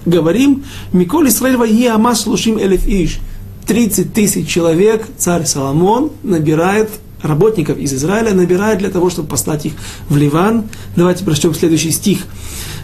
[0.06, 0.63] говорим.
[0.91, 3.19] Миколь Исраиль Ваги Амас Слушим Элеф Иш.
[3.67, 6.89] 30 тысяч человек царь Соломон набирает
[7.23, 9.73] работников из Израиля, набирает для того, чтобы послать их
[10.08, 10.65] в Ливан.
[10.95, 12.19] Давайте прочтем следующий стих.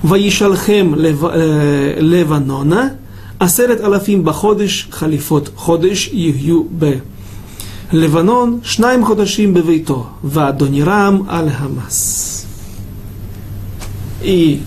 [0.02, 2.94] Ваишалхем э, Леванона,
[3.38, 7.02] Асерет Алафим Баходыш Халифот Ходыш Ю Б.
[7.92, 12.46] Леванон, Шнайм Ходашим Бевейто, Вадонирам Аль Хамас.
[14.24, 14.62] И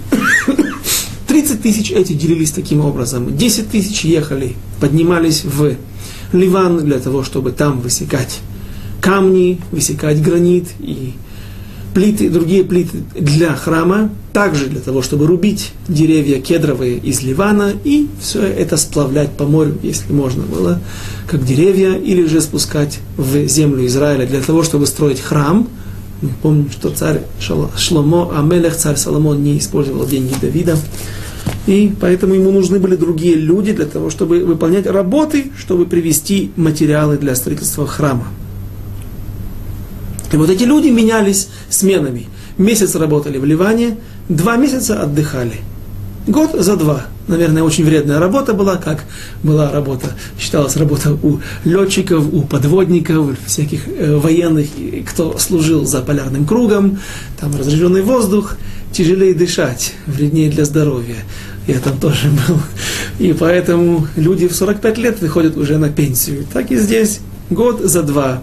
[1.27, 3.35] 30 тысяч эти делились таким образом.
[3.35, 5.75] 10 тысяч ехали, поднимались в
[6.33, 8.41] Ливан для того, чтобы там высекать
[9.01, 11.15] камни, высекать гранит и
[11.95, 18.09] плиты, другие плиты для храма, также для того, чтобы рубить деревья кедровые из Ливана и
[18.21, 20.81] все это сплавлять по морю, если можно было,
[21.27, 25.69] как деревья, или же спускать в землю Израиля для того, чтобы строить храм–
[26.25, 30.79] мы помним, что царь Шломо, Амелех, царь Соломон не использовал деньги Давида.
[31.67, 37.19] И поэтому ему нужны были другие люди для того, чтобы выполнять работы, чтобы привести материалы
[37.19, 38.27] для строительства храма.
[40.35, 42.27] И вот эти люди менялись сменами.
[42.59, 45.61] Месяц работали в Ливане, два месяца отдыхали.
[46.27, 49.05] Год за два наверное, очень вредная работа была, как
[49.43, 54.67] была работа, считалась работа у летчиков, у подводников, всяких э, военных,
[55.09, 56.99] кто служил за полярным кругом,
[57.41, 58.57] там разряженный воздух,
[58.93, 61.17] тяжелее дышать, вреднее для здоровья.
[61.67, 62.59] Я там тоже был.
[63.19, 66.45] И поэтому люди в 45 лет выходят уже на пенсию.
[66.53, 68.43] Так и здесь год за два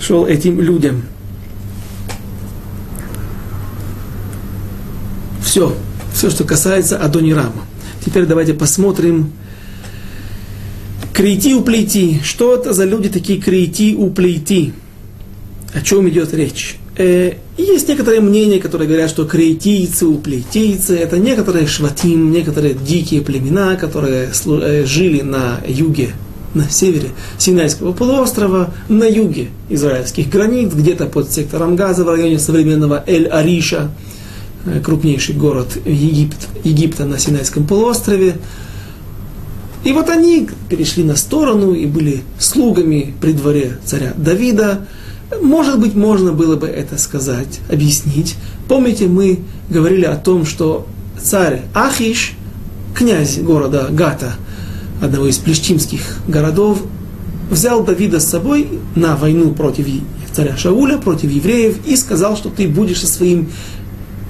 [0.00, 1.02] шел этим людям.
[5.44, 5.76] Все,
[6.14, 7.66] все, что касается Адонирама.
[8.04, 9.32] Теперь давайте посмотрим.
[11.12, 12.20] Крейти уплейти.
[12.24, 14.72] Что это за люди такие крейти уплейти?
[15.74, 16.78] О чем идет речь?
[16.96, 23.76] Э, есть некоторые мнения, которые говорят, что крейтийцы, уплейтийцы– это некоторые шватим, некоторые дикие племена,
[23.76, 26.10] которые э, жили на юге,
[26.54, 33.02] на севере Синайского полуострова, на юге израильских границ, где-то под сектором Газа в районе современного
[33.06, 33.90] Эль-Ариша–
[34.66, 38.36] Э, крупнейший город Египет, Египта на Синайском полуострове.
[39.84, 44.86] И вот они перешли на сторону и были слугами при дворе царя Давида.
[45.40, 48.36] Может быть, можно было бы это сказать, объяснить.
[48.68, 50.86] Помните, мы говорили о том, что
[51.22, 52.34] царь Ахиш,
[52.94, 54.34] князь города Гата,
[55.00, 56.82] одного из плештимских городов,
[57.50, 59.86] взял Давида с собой на войну против
[60.32, 63.48] царя Шауля, против евреев, и сказал, что ты будешь со своим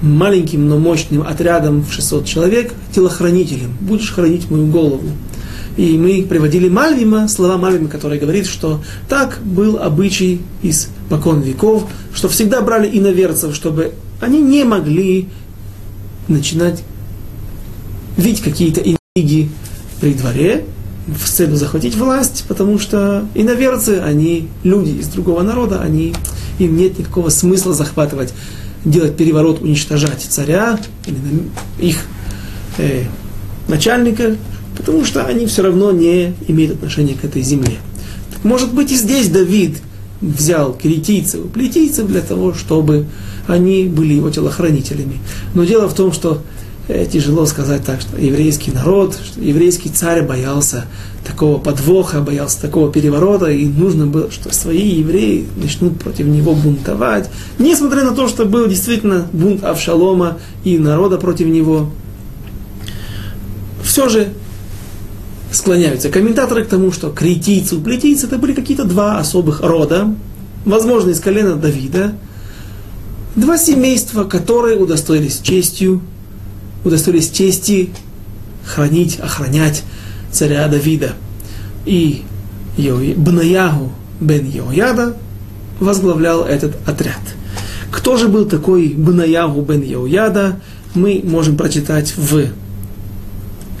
[0.01, 5.09] маленьким, но мощным отрядом в 600 человек телохранителем, будешь хранить мою голову.
[5.77, 11.87] И мы приводили Мальвима, слова Мальвима, который говорит, что так был обычай из покон веков,
[12.13, 15.29] что всегда брали иноверцев, чтобы они не могли
[16.27, 16.83] начинать
[18.17, 19.49] видеть какие-то интриги
[20.01, 20.65] при дворе,
[21.07, 26.13] в целью захватить власть, потому что иноверцы, они люди из другого народа, они,
[26.59, 28.33] им нет никакого смысла захватывать,
[28.83, 31.17] делать переворот, уничтожать царя, или
[31.79, 31.97] их
[32.77, 33.03] э,
[33.67, 34.35] начальника,
[34.77, 37.77] потому что они все равно не имеют отношения к этой земле.
[38.33, 39.77] Так, может быть и здесь Давид
[40.19, 43.07] взял киритийцев, плетийцев для того, чтобы
[43.47, 45.19] они были его телохранителями.
[45.55, 46.41] Но дело в том, что
[47.11, 50.85] тяжело сказать так, что еврейский народ, что еврейский царь боялся
[51.25, 57.29] такого подвоха, боялся такого переворота, и нужно было, что свои евреи начнут против него бунтовать,
[57.59, 61.89] несмотря на то, что был действительно бунт Авшалома и народа против него.
[63.83, 64.29] Все же
[65.51, 70.15] склоняются комментаторы к тому, что критийцы, плетийцы это были какие-то два особых рода,
[70.65, 72.13] возможно, из колена Давида,
[73.35, 76.01] два семейства, которые удостоились честью,
[76.83, 77.89] удостоились чести
[78.65, 79.83] хранить, охранять
[80.31, 81.13] царя Давида.
[81.85, 82.23] И
[82.77, 85.17] Бнаягу бен Йояда
[85.79, 87.21] возглавлял этот отряд.
[87.91, 90.59] Кто же был такой Бнаягу бен Йояда,
[90.93, 92.47] мы можем прочитать в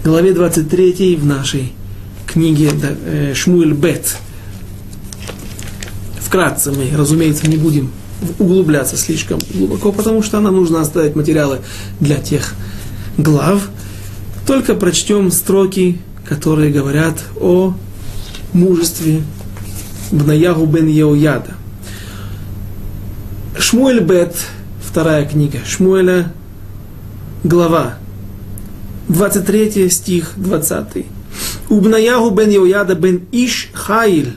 [0.03, 1.73] главе 23 в нашей
[2.25, 2.71] книге
[3.05, 4.17] э, Шмуэль Бет.
[6.19, 7.91] Вкратце мы, разумеется, не будем
[8.39, 11.59] углубляться слишком глубоко, потому что нам нужно оставить материалы
[11.99, 12.53] для тех
[13.17, 13.69] глав.
[14.45, 17.73] Только прочтем строки, которые говорят о
[18.53, 19.21] мужестве
[20.11, 21.53] Бнаягу бен Еояда.
[23.57, 24.35] Шмуэль Бет,
[24.83, 26.31] вторая книга Шмуэля,
[27.43, 27.95] глава
[29.07, 31.05] 23 стих 20.
[31.69, 34.27] Убнаягу бен Йояда бен Иш Хаил,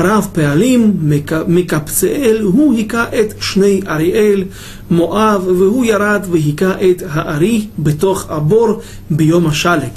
[0.00, 1.10] רב פעלים
[1.48, 4.44] מקפצאל, הוא היכה את שני אריאל,
[4.90, 9.90] מואב, והוא ירד והיכה את הארי בתוך הבור ביום השלג.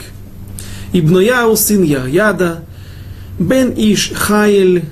[0.94, 2.64] Ибнояу, сын Яяда,
[3.38, 4.86] Бен Иш Хайль,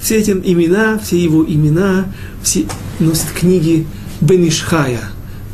[0.00, 2.06] все эти имена, все его имена,
[2.42, 2.66] все
[2.98, 3.86] носят книги
[4.20, 5.00] Бен Ишхая.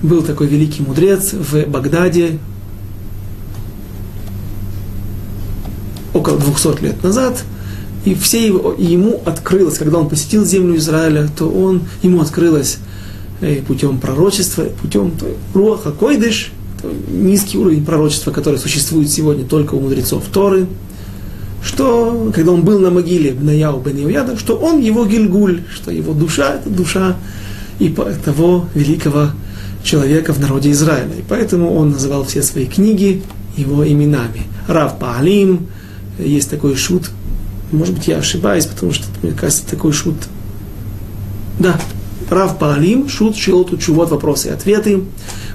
[0.02, 2.38] Был такой великий мудрец в Багдаде,
[6.14, 7.42] около 200 лет назад,
[8.05, 12.77] и все его, ему открылось, когда он посетил землю Израиля, то он, ему открылось
[13.41, 15.11] э, путем пророчества, путем
[15.53, 16.51] Руаха Койдыш,
[17.09, 20.67] низкий уровень пророчества, который существует сегодня только у мудрецов Торы,
[21.63, 26.13] что, когда он был на могиле Бнаяу бен Иояда, что он его гильгуль, что его
[26.13, 27.15] душа– это душа
[27.79, 29.31] и того великого
[29.83, 31.11] человека в народе Израиля.
[31.17, 33.23] И поэтому он называл все свои книги
[33.57, 34.43] его именами.
[34.67, 35.67] Рав Паалим,
[36.19, 37.09] есть такой шут,
[37.71, 40.15] может быть, я ошибаюсь, потому что, мне кажется, такой шут,
[41.59, 41.79] да,
[42.29, 45.03] Рав Паалим, шут, шиоту, чувот, вопросы и ответы.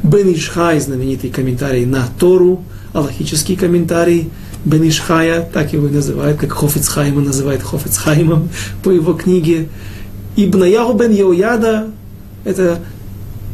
[0.02, 4.30] Бен Ишхай, знаменитый комментарий на Тору, аллахический комментарий.
[4.64, 8.50] Бен Ишхая, так его и называют, как Хофицхайма называет Хофицхаймом
[8.84, 9.68] по его книге.
[10.36, 10.62] Ибн
[10.96, 11.88] бен Йояда,
[12.44, 12.78] это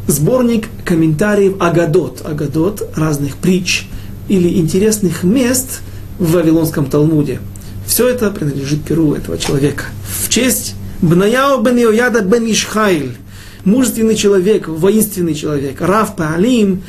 [0.06, 2.22] сборник комментариев Агадот.
[2.26, 3.86] Агадот разных притч
[4.28, 5.80] или интересных мест–
[6.18, 7.40] в Вавилонском Талмуде.
[7.86, 9.84] Все это принадлежит перу этого человека.
[10.08, 13.16] В честь Бнаяу бен Йояда бен Ишхайль,
[13.64, 16.82] мужественный человек, воинственный человек, Рав Паалим,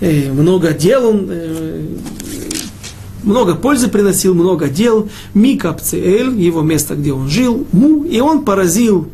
[0.00, 1.86] э, много дел он, э,
[3.22, 5.08] много пользы приносил, много дел.
[5.32, 9.08] Мика Пцеэль, его место, где он жил, Му, и он поразил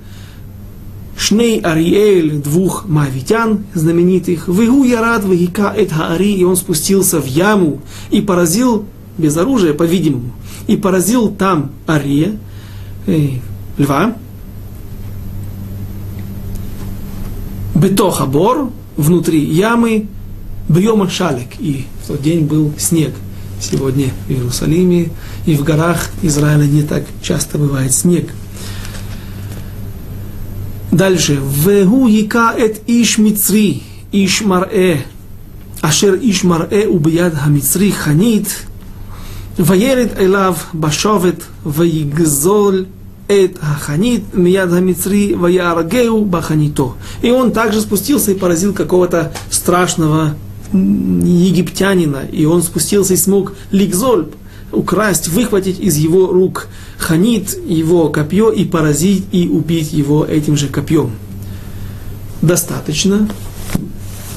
[1.19, 7.81] Шней Ариэль, двух мавитян знаменитых, Вегу Ярад, Вегика Эт и он спустился в яму
[8.11, 8.87] и поразил
[9.19, 10.33] без оружия, по-видимому,
[10.69, 12.37] и поразил там Ария,
[13.07, 13.39] э,
[13.77, 14.15] льва,
[17.75, 20.07] Бетоха Бор, внутри ямы,
[20.69, 23.15] Бьема Шалек, и в тот день был снег.
[23.61, 25.11] Сегодня в Иерусалиме
[25.47, 28.31] и в горах Израиля не так часто бывает снег.
[30.93, 31.41] Дальше.
[31.41, 35.05] Вегу яка эт иш мицри, иш марэ,
[35.81, 38.68] ашер иш марэ убияд хамицри ханит,
[39.60, 42.86] וירד אליו בשובט ויגזול
[43.26, 46.94] את החנית מיד המצרי ויהרגהו בחניתו.
[47.22, 50.36] И он также спустился и поразил какого-то страшного
[50.74, 54.28] египтянина, и он спустился и смог ликзоль,
[54.72, 56.68] украсть, выхватить из его рук
[56.98, 61.12] ханит, его копье и поразить и убить его этим же копьем.
[62.42, 63.30] Достаточно.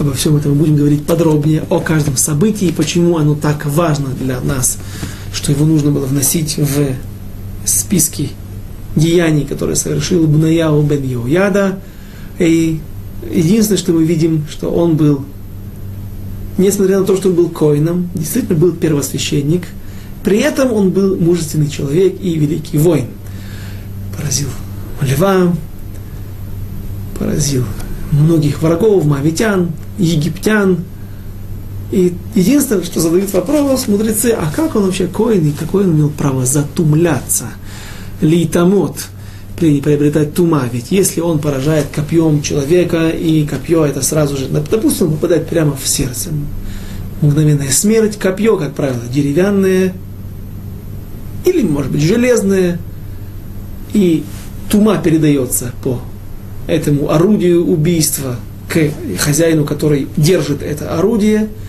[0.01, 4.07] Обо всем этом мы будем говорить подробнее, о каждом событии и почему оно так важно
[4.19, 4.79] для нас,
[5.31, 6.95] что его нужно было вносить в
[7.65, 8.31] списки
[8.95, 11.77] деяний, которые совершил Бнаяу бен Йояда.
[12.39, 12.79] И
[13.31, 15.23] единственное, что мы видим, что он был,
[16.57, 19.67] несмотря на то, что он был коином, действительно был первосвященник,
[20.23, 23.05] при этом он был мужественный человек и великий воин.
[24.17, 24.49] Поразил
[24.99, 25.53] Льва,
[27.19, 27.65] поразил
[28.11, 29.69] многих врагов, мавитян,
[30.03, 30.79] египтян.
[31.91, 36.09] И единственное, что задают вопрос мудрецы, а как он вообще коин и какое он имел
[36.09, 37.45] право затумляться–
[38.21, 39.07] литамот,
[39.57, 40.63] приобретать тума.
[40.71, 45.87] Ведь если он поражает копьем человека, и копье это сразу же, допустим, попадает прямо в
[45.87, 46.29] сердце,
[47.21, 49.93] мгновенная смерть, копье, как правило, деревянное,
[51.45, 52.79] или, может быть, железное,
[53.93, 54.23] и
[54.69, 55.99] тума передается по
[56.67, 58.37] этому орудию убийства
[58.71, 61.49] к хозяину, который держит это орудие–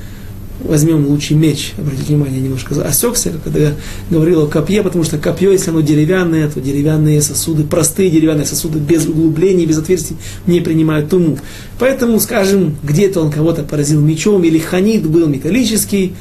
[0.64, 3.74] возьмем лучший меч, обратите внимание, немножко осекся, когда я
[4.10, 8.78] говорил о копье, потому что копье, если оно деревянное, то деревянные сосуды, простые деревянные сосуды,
[8.78, 11.38] без углублений, без отверстий, не принимают туму.
[11.78, 16.14] Поэтому, скажем, где-то он кого-то поразил мечом, или ханит был металлический,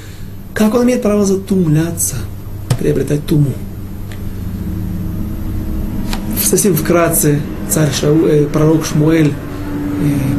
[0.54, 2.16] как он имеет право затумляться,
[2.80, 3.54] приобретать туму?
[6.44, 9.32] Совсем вкратце, царь Шау, э, пророк Шмуэль,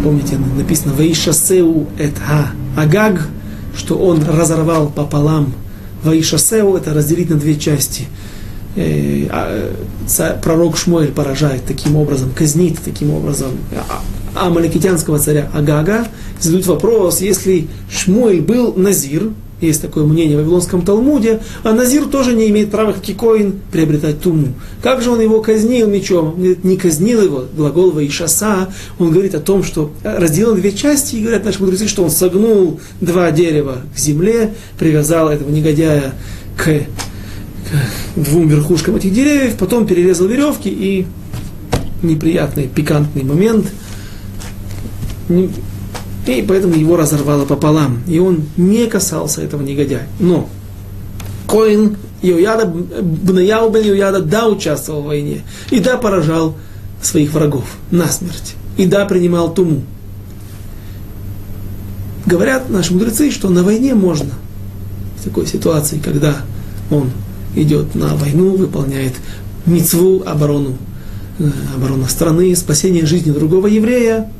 [0.02, 3.28] помните, написано «Ваишасеу эт ха агаг»,
[3.76, 5.54] что он разорвал пополам
[6.04, 8.06] Ваишасеу, это разделить на две части.
[8.74, 13.50] Э, а, пророк Шмуэль поражает таким образом, казнит таким образом
[14.34, 16.06] а, амаликитянского царя Агага.
[16.40, 19.30] Задают вопрос, если Шмуэль был Назир,
[19.66, 23.60] есть такое мнение в Вавилонском Талмуде, а Назир тоже не имеет права, как и Коин,
[23.70, 24.48] приобретать туму.
[24.82, 26.28] Как же он его казнил мечом?
[26.28, 31.16] Он говорит, не казнил его, глагол Ваишаса, он говорит о том, что разделил две части,
[31.16, 36.14] и говорят наши мудрецы, что он согнул два дерева к земле, привязал этого негодяя
[36.56, 36.86] к, к
[38.16, 41.06] двум верхушкам этих деревьев, потом перерезал веревки и
[42.02, 43.66] неприятный, пикантный момент
[46.26, 48.02] и поэтому его разорвало пополам.
[48.06, 50.06] И он не касался этого негодяя.
[50.20, 50.48] Но
[51.48, 55.42] Коин Йояда, Бнаяу бен Йояда, да, участвовал в войне.
[55.70, 56.56] И да, поражал
[57.02, 58.54] своих врагов насмерть.
[58.76, 59.82] И да, принимал туму.
[62.24, 64.30] Говорят наши мудрецы, что на войне можно.
[65.20, 66.36] В такой ситуации, когда
[66.90, 67.10] он
[67.56, 69.14] идет на войну, выполняет
[69.66, 70.76] мицву, оборону,
[71.40, 74.30] э, оборона страны, спасение жизни другого еврея,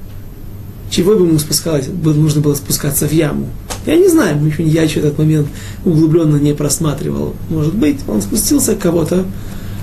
[0.93, 3.49] чего бы ему спускалось, нужно было спускаться в яму.
[3.86, 5.49] Я не знаю, я еще этот момент
[5.84, 7.34] углубленно не просматривал.
[7.49, 9.24] Может быть, он спустился кого-то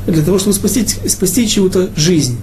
[0.05, 2.37] для того, чтобы спасти, спасти чью-то жизнь.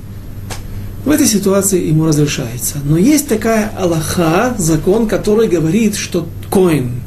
[1.05, 2.79] В этой ситуации ему разрешается.
[2.85, 7.03] Но есть такая Аллаха, закон, который говорит, что Коин,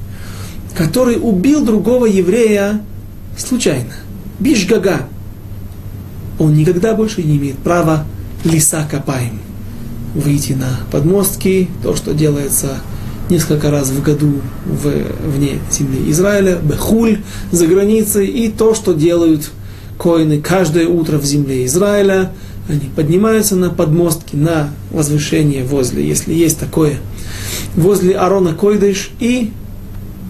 [0.75, 2.81] который убил другого еврея
[3.37, 3.95] случайно,
[4.39, 5.09] бишгага,
[6.39, 8.05] он никогда больше не имеет права
[8.45, 9.41] лиса копаем
[10.15, 12.77] выйти на подмостки, то, что делается
[13.29, 14.91] несколько раз в году в,
[15.27, 17.19] вне земли Израиля, Бехуль,
[17.51, 19.51] за границей, и то, что делают
[19.97, 22.31] коины каждое утро в земле Израиля,
[22.67, 26.97] они поднимаются на подмостки, на возвышение возле, если есть такое,
[27.75, 29.51] возле Арона Койдыш, и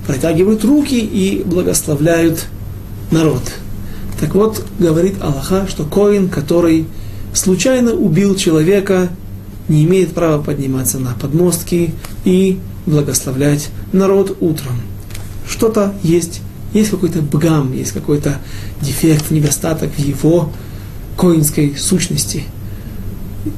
[0.07, 2.47] протягивают руки и благословляют
[3.11, 3.43] народ.
[4.19, 6.85] Так вот, говорит Аллаха, что коин, который
[7.33, 9.09] случайно убил человека,
[9.69, 11.93] не имеет права подниматься на подмостки
[12.25, 14.81] и благословлять народ утром.
[15.47, 16.41] Что-то есть,
[16.73, 18.39] есть какой-то бгам, есть какой-то
[18.81, 20.51] дефект, недостаток в его
[21.17, 22.43] коинской сущности.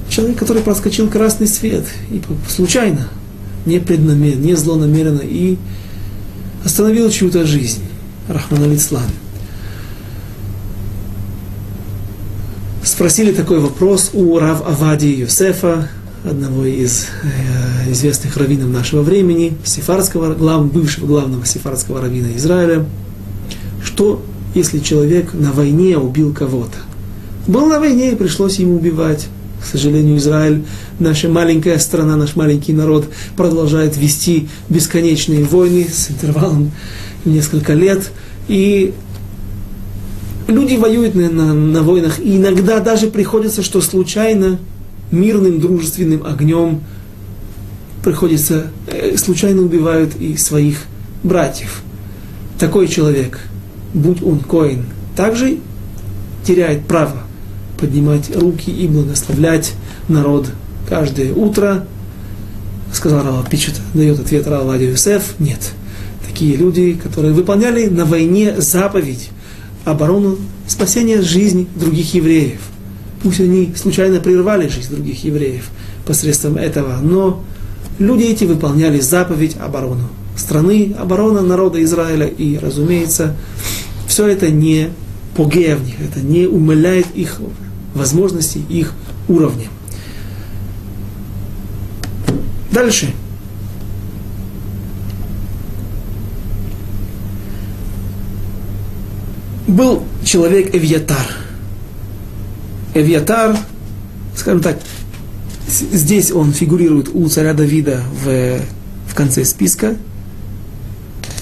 [0.10, 3.08] Человек, который проскочил красный свет, и случайно,
[3.66, 5.58] не преднамеренно, не злонамеренно, и
[6.64, 7.82] остановил чью-то жизнь.
[8.28, 9.04] Рахман Алислам.
[12.84, 15.90] Спросили такой вопрос у Рав Авади Юсефа,
[16.24, 22.86] одного из э, известных раввинов нашего времени, сефардского, глав, бывшего главного сефардского раввина Израиля,
[23.84, 26.78] что если человек на войне убил кого-то?
[27.48, 29.28] Был на войне и пришлось ему убивать.
[29.62, 30.64] К сожалению, Израиль,
[31.00, 36.72] наша маленькая страна, наш маленький народ продолжает вести бесконечные войны с интервалом
[37.24, 38.12] в несколько лет.
[38.48, 38.94] И
[40.48, 44.60] люди воюют на, на, на войнах, и иногда даже приходится, что случайно
[45.12, 46.82] мирным дружественным огнем
[48.04, 50.86] приходится, э, случайно убивают и своих
[51.24, 51.82] братьев.
[52.58, 53.40] Такой человек
[53.94, 54.86] будь он коин,
[55.16, 55.58] также
[56.46, 57.24] теряет право
[57.80, 59.74] поднимать руки и благословлять
[60.08, 60.50] народ
[60.88, 61.86] каждое утро.
[62.94, 65.72] Сказал Рава Пичет, дает ответ Рава Юсеф, нет.
[66.28, 69.30] Такие люди, которые выполняли на войне заповедь,
[69.86, 70.38] оборону
[70.68, 72.60] спасения жизни других евреев.
[73.24, 75.70] Пусть они случайно прервали жизнь других евреев
[76.06, 77.44] посредством этого, но
[78.00, 82.28] люди эти выполняли заповедь оборону страны, оборона народа Израиля.
[82.28, 83.36] И, разумеется,
[84.08, 84.90] все это не
[85.36, 87.40] погея в них, это не умыляет их
[87.94, 88.94] возможностей, их
[89.28, 89.68] уровня.
[92.72, 93.14] Дальше.
[99.68, 101.51] Был человек Эвьятар.
[102.94, 103.58] Эвьятар,
[104.36, 104.80] скажем так,
[105.68, 108.60] здесь он фигурирует у царя Давида в,
[109.10, 109.96] в конце списка,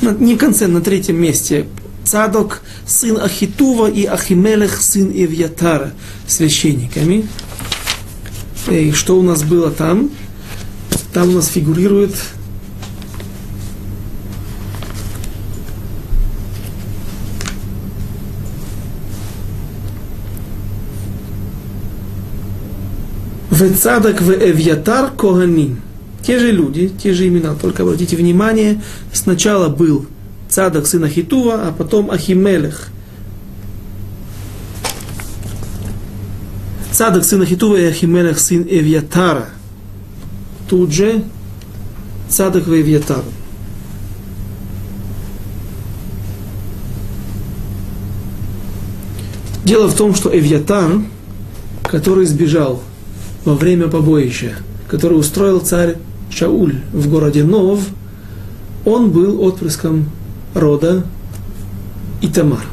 [0.02, 1.66] не в конце, на третьем месте.
[2.04, 5.92] Цадок, сын Ахитува и Ахимелех, сын Ивьятара,
[6.28, 7.28] священниками.
[8.70, 10.10] И что у нас было там?
[11.14, 12.16] Там у нас фигурирует
[23.60, 25.82] Вецадок в Эвьятар Коганим
[26.24, 28.82] те же люди, те же имена, только обратите внимание,
[29.14, 30.06] сначала был
[30.50, 32.88] Цадок сын Ахитува, а потом Ахимелех.
[36.92, 39.50] Цадок сын Ахитува и Ахимелех сын Эвьятара.
[40.68, 41.24] Тут же
[42.30, 43.24] Цадок в Эвьятар.
[49.64, 51.02] Дело в том, что Эвьятар,
[51.84, 52.82] который сбежал
[53.46, 54.54] во время побоища,
[54.88, 55.98] который устроил царь
[56.30, 57.82] Шауль в городе Нов,
[58.86, 60.10] он был отпрыском
[60.54, 61.04] рода
[62.22, 62.66] Итамар.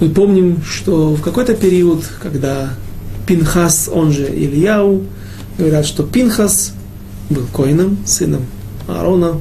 [0.00, 2.70] Мы помним, что в какой-то период, когда
[3.26, 5.04] Пинхас, он же Ильяу,
[5.58, 6.74] говорят, что Пинхас
[7.30, 8.42] был коином, сыном
[8.88, 9.40] Аарона,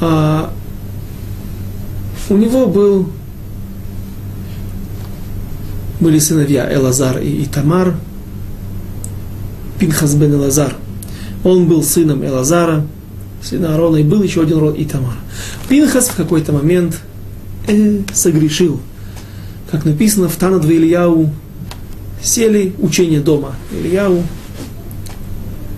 [0.00, 0.52] а
[2.30, 3.08] у него был,
[6.00, 7.96] были сыновья Элазар и Итамар,
[9.78, 10.74] Пинхас бен Элазар–
[11.44, 12.86] он был сыном Элазара,
[13.42, 15.14] сына Аарона, и был еще один род Итамар.
[15.68, 17.00] Пинхас в какой-то момент
[17.66, 18.80] э, согрешил.
[19.70, 21.30] Как написано в Танадве Ильяу,
[22.22, 24.22] сели учение дома Ильяу,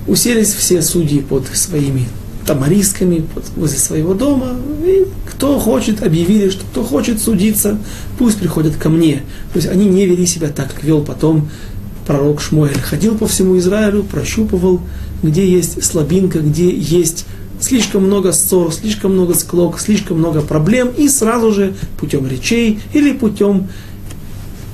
[0.07, 2.09] уселись все судьи под своими
[2.47, 4.49] тамаристками под, возле своего дома,
[4.85, 7.79] и кто хочет, объявили, что кто хочет судиться,
[8.19, 9.23] пусть приходят ко мне.
[9.53, 11.49] То есть они не вели себя так, как вел потом
[12.11, 12.77] пророк Шмуэль.
[12.77, 14.81] Ходил по всему Израилю, прощупывал
[15.23, 17.25] где есть слабинка, где есть
[17.61, 23.13] слишком много ссор, слишком много склок, слишком много проблем, и сразу же путем речей или
[23.13, 23.69] путем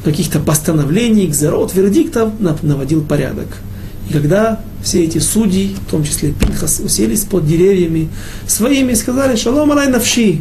[0.03, 2.31] каких-то постановлений, гзерот, вердиктов
[2.63, 3.49] наводил порядок.
[4.09, 8.09] И когда все эти судьи, в том числе Пинхас, уселись под деревьями
[8.47, 10.41] своими и сказали «Шалом алай навши»,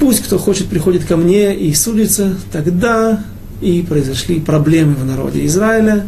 [0.00, 3.22] пусть кто хочет приходит ко мне и судится, тогда
[3.60, 6.06] и произошли проблемы в народе Израиля,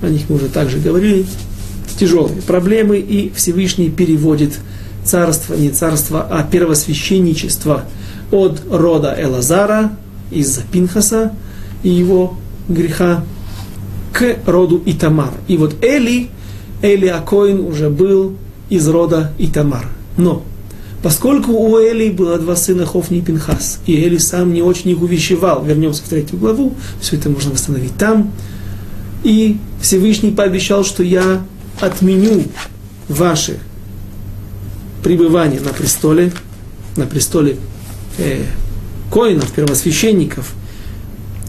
[0.00, 1.26] о них мы уже также говорили,
[1.98, 4.58] тяжелые проблемы, и Всевышний переводит
[5.04, 7.84] царство, не царство, а первосвященничество
[8.30, 9.92] от рода Элазара
[10.30, 11.32] из-за Пинхаса
[11.82, 13.24] и его греха
[14.12, 15.32] к роду Итамар.
[15.48, 16.30] И вот Эли,
[16.82, 18.36] Эли Акоин уже был
[18.68, 19.86] из рода Итамар.
[20.16, 20.42] Но
[21.02, 25.02] поскольку у Эли было два сына Хофни и Пинхас, и Эли сам не очень их
[25.02, 28.32] увещевал, вернемся в третью главу, все это можно восстановить там,
[29.24, 31.42] и Всевышний пообещал, что я
[31.80, 32.44] отменю
[33.08, 33.58] ваше
[35.02, 36.32] пребывание на престоле,
[36.96, 37.56] на престоле
[38.18, 38.44] э,
[39.10, 40.54] коинов, первосвященников.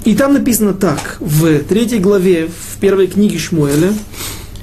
[0.05, 3.93] И там написано так, в третьей главе, в первой книге Шмуэля,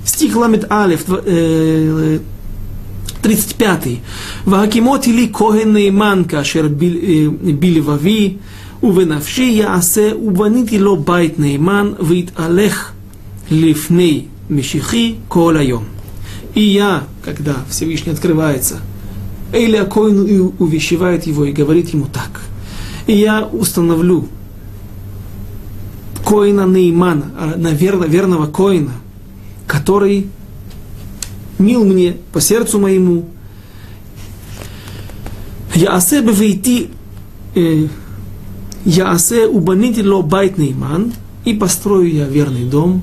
[0.04, 2.18] стих Ламет Алиф, э,
[3.21, 3.97] 35.
[4.47, 6.67] והקימות לי כהן נאמן כאשר
[7.59, 8.33] בלבבי
[8.83, 12.91] ובנפשי יעשה ובניתי לו בית נאמן ויתהלך
[13.51, 15.85] לפני Мишихи Колайом.
[16.53, 18.79] И я, когда Всевышний открывается,
[19.51, 22.41] Эйля Коину и увещевает его и говорит ему так.
[23.07, 24.27] И я установлю
[26.25, 28.93] Коина Неймана, а, наверное, верного Коина,
[29.67, 30.27] который
[31.60, 33.26] мил мне по сердцу моему.
[35.74, 36.90] Я асе вейти
[37.54, 37.86] э,
[38.84, 41.12] я асе убанити ло байт нейман,
[41.44, 43.02] и построю я верный дом,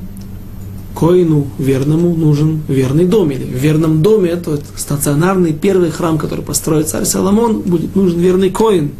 [0.95, 3.31] коину верному нужен верный дом.
[3.31, 8.49] Или в верном доме, это стационарный первый храм, который построит царь Соломон, будет нужен верный
[8.49, 8.91] коин.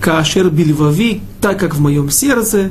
[0.00, 2.70] кашер бильвави, так как в моем сердце,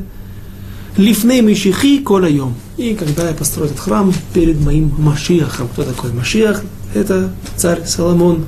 [1.00, 2.56] лифней мишихи колайом.
[2.78, 5.70] И когда я построю этот храм перед моим Машиахом.
[5.70, 6.62] Кто такой Машиах?
[6.94, 8.46] Это царь Соломон.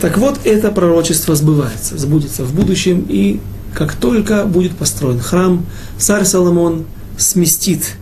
[0.00, 3.40] Так вот, это пророчество сбывается, сбудется в будущем, и
[3.74, 5.64] как только будет построен храм,
[5.98, 6.84] царь Соломон
[7.18, 7.96] сместит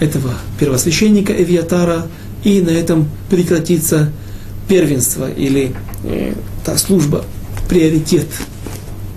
[0.00, 2.06] этого первосвященника Эвиатара,
[2.42, 4.10] и на этом прекратится
[4.68, 7.24] первенство или э, та служба,
[7.68, 8.26] приоритет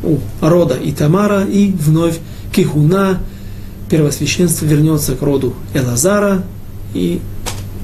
[0.04, 2.20] у рода Итамара, и вновь
[2.56, 3.20] Кихуна,
[3.90, 6.44] первосвященство вернется к роду Элазара,
[6.94, 7.20] и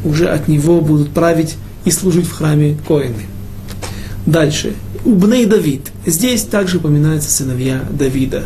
[0.05, 3.26] уже от него будут править и служить в храме Коины.
[4.26, 4.74] Дальше.
[5.03, 5.91] Убней Давид.
[6.05, 8.43] Здесь также упоминаются сыновья Давида.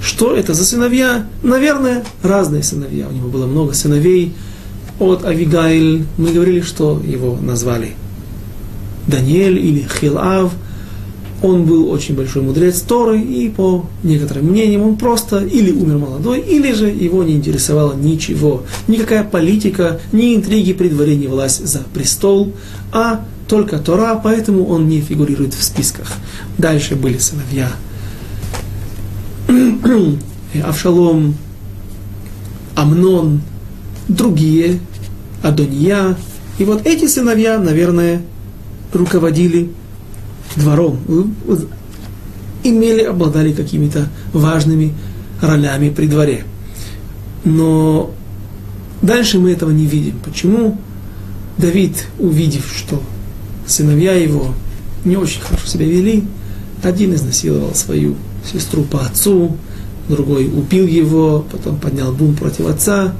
[0.00, 1.26] Что это за сыновья?
[1.42, 3.08] Наверное, разные сыновья.
[3.08, 4.34] У него было много сыновей.
[4.98, 7.96] От Авигаиль мы говорили, что его назвали
[9.06, 10.52] Даниэль или Хилав–
[11.42, 16.40] он был очень большой мудрец Торы, и по некоторым мнениям он просто или умер молодой,
[16.40, 18.62] или же его не интересовало ничего.
[18.88, 22.52] Никакая политика, ни интриги при дворе не власть за престол,
[22.92, 26.12] а только Тора, поэтому он не фигурирует в списках.
[26.58, 27.70] Дальше были сыновья
[30.64, 31.36] Авшалом,
[32.74, 33.40] Амнон,
[34.08, 34.80] другие,
[35.42, 36.16] Адония.
[36.58, 38.22] И вот эти сыновья, наверное,
[38.92, 39.70] руководили
[40.56, 40.98] двором,
[42.62, 44.94] имели, обладали какими-то важными
[45.40, 46.44] ролями при дворе.
[47.44, 48.10] Но
[49.02, 50.18] дальше мы этого не видим.
[50.24, 50.78] Почему?
[51.58, 53.02] Давид, увидев, что
[53.66, 54.54] сыновья его
[55.04, 56.24] не очень хорошо себя вели,
[56.82, 59.56] один изнасиловал свою сестру по отцу,
[60.08, 63.14] другой убил его, потом поднял бум против отца.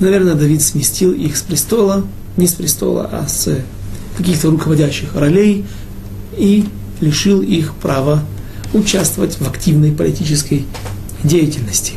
[0.00, 2.04] Наверное, Давид сместил их с престола,
[2.36, 3.48] не с престола, а с
[4.16, 5.64] каких-то руководящих ролей,
[6.38, 6.64] и
[7.00, 8.22] лишил их права
[8.72, 10.64] участвовать в активной политической
[11.24, 11.94] деятельности.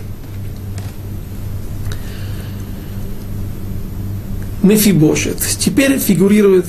[4.63, 5.37] Мефибошет.
[5.59, 6.67] Теперь фигурирует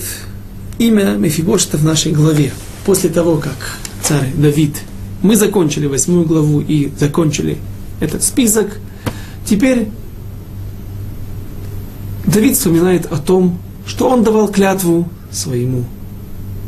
[0.79, 2.53] имя Мефибошета в нашей главе.
[2.87, 4.77] После того, как царь Давид,
[5.23, 7.59] мы закончили восьмую главу и закончили
[8.01, 8.79] этот список,
[9.47, 9.89] теперь
[12.27, 15.85] Давид вспоминает о том, что он давал клятву своему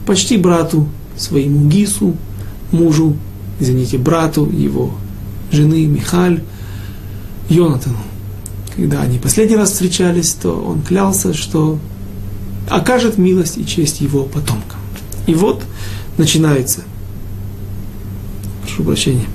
[0.07, 2.17] почти брату, своему Гису,
[2.73, 3.17] мужу,
[3.61, 4.95] извините, брату его
[5.53, 6.43] жены Михаль,
[7.49, 7.99] Йонатану.
[8.75, 11.79] Когда они последний раз встречались, то он клялся, что
[12.69, 14.81] окажет милость и честь его потомкам.
[15.27, 15.63] И вот
[16.19, 16.83] начинается,
[18.63, 19.27] прошу прощения,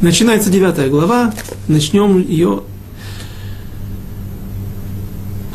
[0.00, 1.32] начинается девятая глава,
[1.68, 2.62] начнем ее.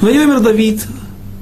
[0.01, 0.85] Вайомер Давид,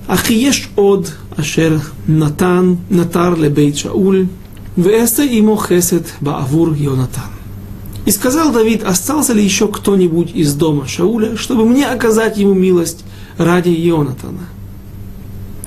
[0.08, 1.77] Ахиеш од אשר
[2.09, 4.25] נתן, נתר לבית שאול,
[4.79, 7.37] ואעשה עמו חסד בעבור יונתן.
[8.07, 13.05] И сказал Давид, остался ли еще кто-нибудь из дома Шауля, чтобы мне оказать ему милость
[13.37, 14.47] ради Йонатана.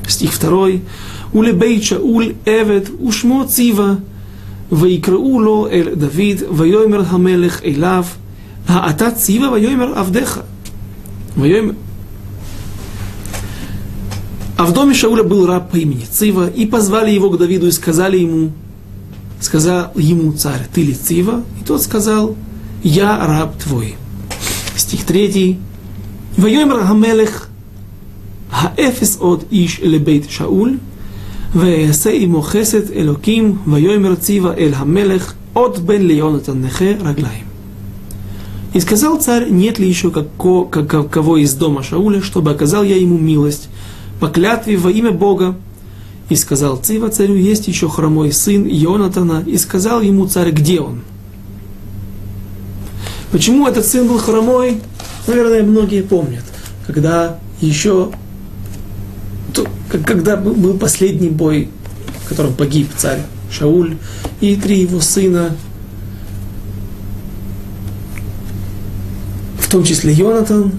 [0.07, 0.79] Стих 2.
[1.35, 3.93] ולבית שאול עבד ושמו ציווה,
[4.71, 8.05] ויקראו לו אל דוד, ויאמר המלך אליו,
[8.67, 10.39] האתה ציווה ויאמר עבדיך.
[11.37, 11.71] ויאמר
[14.57, 17.71] А в доме Шауля был раб по имени Цива, и позвали его к Давиду и
[17.71, 18.51] сказали ему,
[19.39, 21.43] сказал ему царь, ты ли Цива?
[21.61, 22.35] И тот сказал,
[22.83, 23.95] я раб твой.
[24.75, 25.57] Стих 3.
[26.39, 27.47] ויאמר המלך,
[28.51, 30.77] האפס עוד איש לבית שאול,
[31.55, 37.49] ויעשה עמו חסד אלוקים, ויאמר ציווה אל המלך, עוד בן ליונתן נכה רגליים.
[38.71, 43.17] И сказал царь, нет ли еще како, кого из дома Шауля, чтобы оказал я ему
[43.17, 43.67] милость,
[44.24, 45.54] по клятве во имя Бога.
[46.30, 51.02] И сказал Цива царю, есть еще хромой сын Йонатана, и сказал ему царь, где он.
[53.30, 54.80] Почему этот сын был хромой?
[55.26, 56.42] Наверное, многие помнят,
[56.86, 58.12] когда еще,
[60.06, 61.68] когда был последний бой,
[62.24, 63.20] в котором погиб царь
[63.50, 63.98] Шауль,
[64.40, 65.54] и три его сына,
[69.58, 70.72] в том числе Йонатан,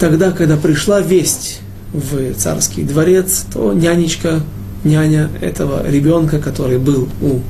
[0.00, 1.61] тогда, когда пришла весть
[1.92, 4.40] в царский дворец, то нянечка,
[4.84, 7.40] няня этого ребенка, который был у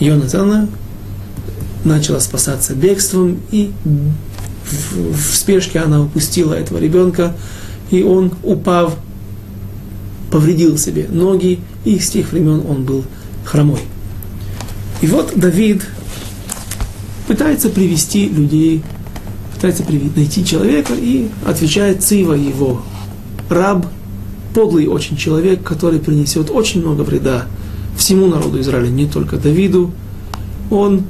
[0.00, 0.68] Йонатана,
[1.84, 7.34] начала спасаться бегством, и в, в спешке она упустила этого ребенка,
[7.90, 8.96] и он, упав,
[10.30, 13.04] повредил себе ноги, и с тех времен он был
[13.44, 13.80] хромой.
[15.02, 15.82] И вот Давид
[17.26, 18.82] пытается привести людей,
[19.54, 19.84] пытается
[20.16, 22.82] найти человека и отвечает Цива его
[23.52, 23.86] раб,
[24.54, 27.46] подлый очень человек, который принесет очень много вреда
[27.96, 29.92] всему народу Израиля, не только Давиду.
[30.70, 31.04] он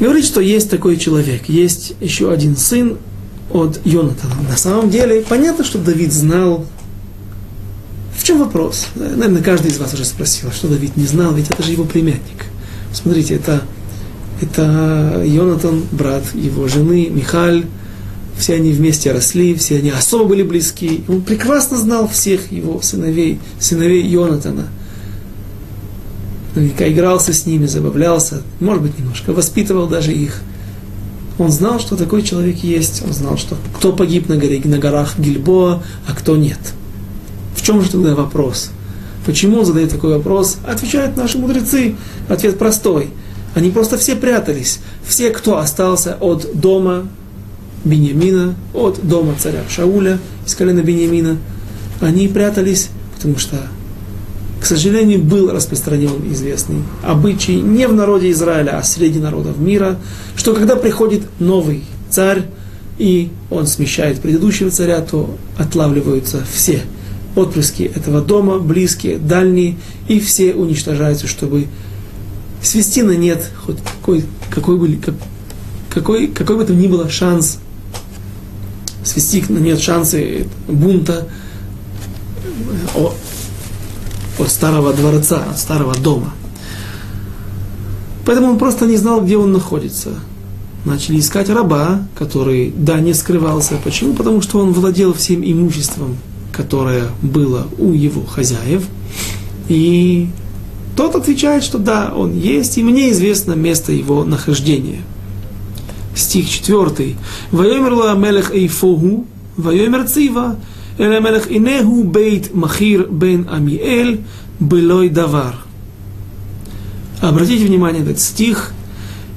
[0.00, 2.98] говорит, что есть такой человек, есть еще один сын
[3.52, 4.34] от Йонатана.
[4.48, 6.66] На самом деле, понятно, что Давид знал,
[8.16, 8.88] в чем вопрос.
[8.94, 12.46] Наверное, каждый из вас уже спросил, что Давид не знал, ведь это же его племянник.
[12.92, 13.62] Смотрите, это,
[14.40, 17.64] это Йонатан, брат его жены, Михаль,
[18.36, 21.04] все они вместе росли, все они особо были близки.
[21.08, 24.68] Он прекрасно знал всех его сыновей, сыновей Йонатана–
[26.54, 30.40] наверняка игрался с ними, забавлялся, может быть, немножко воспитывал даже их.
[31.38, 35.18] Он знал, что такой человек есть, он знал, что кто погиб на, горе, на горах
[35.18, 36.58] Гильбоа, а кто нет.
[37.56, 38.70] В чем же тогда вопрос?
[39.26, 40.58] Почему он задает такой вопрос?
[40.66, 41.96] Отвечают наши мудрецы.
[42.28, 43.10] Ответ простой.
[43.54, 44.80] Они просто все прятались.
[45.04, 47.08] Все, кто остался от дома
[47.84, 51.38] Бениамина, от дома царя Шауля из колена Бениамина,
[52.00, 53.56] они прятались, потому что
[54.64, 59.98] к сожалению, был распространен известный обычай не в народе Израиля, а среди народов мира,
[60.36, 62.46] что когда приходит новый царь,
[62.96, 66.80] и он смещает предыдущего царя, то отлавливаются все
[67.36, 69.76] отпрыски этого дома, близкие, дальние,
[70.08, 71.66] и все уничтожаются, чтобы
[72.62, 75.14] свести на нет хоть какой, какой, бы, как,
[75.90, 77.58] какой, какой бы то ни было шанс,
[79.04, 81.28] свести нет шансы бунта,
[84.38, 86.32] от старого дворца, от старого дома.
[88.24, 90.10] Поэтому он просто не знал, где он находится.
[90.84, 93.74] Начали искать раба, который, да, не скрывался.
[93.82, 94.14] Почему?
[94.14, 96.16] Потому что он владел всем имуществом,
[96.52, 98.84] которое было у его хозяев.
[99.68, 100.28] И
[100.96, 105.00] тот отвечает, что да, он есть, и мне известно место его нахождения
[106.14, 107.16] стих 4.
[107.50, 110.56] «Ваемерла мелех эйфогу, ваемер цива,
[110.98, 114.20] эле мелех инегу бейт махир бен амиэль,
[114.60, 115.56] былой давар».
[117.20, 118.72] Обратите внимание на этот стих.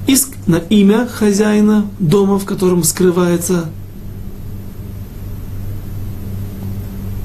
[0.07, 3.65] Иск на имя хозяина дома, в котором скрывается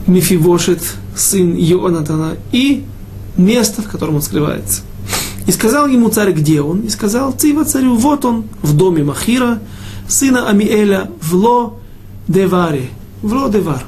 [0.06, 0.82] Мефивошет,
[1.16, 2.84] сын Йонатана, и
[3.36, 4.82] место, в котором он скрывается.
[5.46, 9.60] И сказал ему царь, где он, и сказал Цива царю, вот он, в доме Махира,
[10.08, 11.78] сына Амиэля, в Ло
[12.28, 12.88] Деваре,
[13.22, 13.84] в Ло Девар.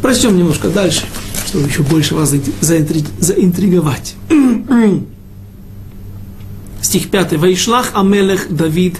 [0.00, 1.04] Прочтем немножко дальше,
[1.46, 4.14] чтобы еще больше вас заинтриговать.
[6.80, 7.34] Стих 5.
[7.34, 8.96] Вайшлах Амелех Давид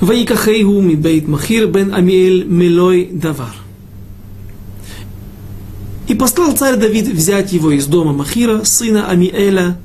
[0.00, 3.54] Ваикахейгу Мибейт Махир бен Амиэль Мелой Давар.
[6.08, 9.76] И послал царь Давид взять его из дома Махира, сына Амиэля,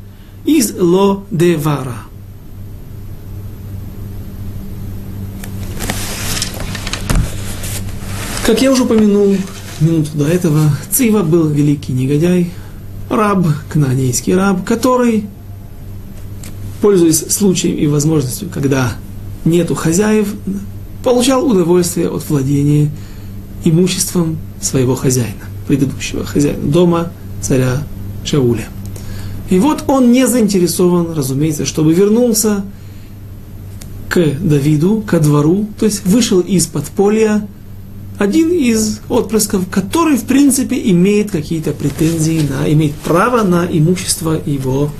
[0.45, 1.97] из Ло Девара.
[8.45, 9.35] Как я уже упомянул,
[9.81, 12.51] минуту до этого Цива был великий негодяй,
[13.09, 15.25] раб, кнанейский раб, который,
[16.81, 18.93] пользуясь случаем и возможностью, когда
[19.43, 20.33] нету хозяев,
[21.03, 22.89] получал удовольствие от владения
[23.65, 27.11] имуществом своего хозяина, предыдущего хозяина дома,
[27.41, 27.83] царя
[28.23, 28.67] Шауля.
[29.49, 32.63] И вот он не заинтересован, разумеется, чтобы вернулся
[34.09, 37.47] к Давиду, ко двору, то есть вышел из подполья,
[38.19, 44.91] один из отпрысков, который, в принципе, имеет какие-то претензии на, имеет право на имущество его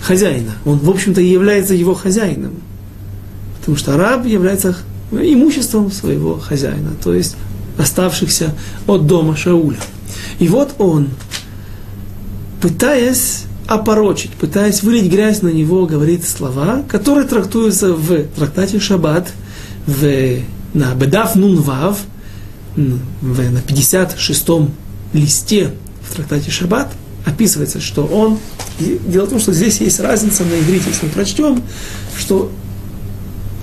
[0.00, 0.52] хозяина.
[0.64, 2.54] Он, в общем-то, является его хозяином.
[3.58, 4.74] Потому что раб является
[5.12, 7.36] имуществом своего хозяина, то есть
[7.80, 8.54] оставшихся
[8.86, 9.78] от дома Шауля.
[10.38, 11.08] И вот он,
[12.60, 19.32] пытаясь опорочить, пытаясь вылить грязь на него, говорит слова, которые трактуются в трактате Шаббат,
[19.86, 20.40] в,
[20.74, 21.98] на Бедав Нунвав,
[22.76, 24.70] в, на 56-м
[25.12, 25.72] листе
[26.02, 26.88] в трактате Шаббат
[27.24, 28.38] описывается, что он...
[28.78, 31.62] Дело в том, что здесь есть разница на иврите, если мы прочтем,
[32.18, 32.50] что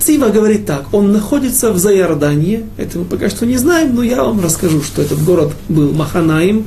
[0.00, 4.22] Цива говорит так, он находится в Заярдании, это мы пока что не знаем, но я
[4.22, 6.66] вам расскажу, что этот город был Маханаим,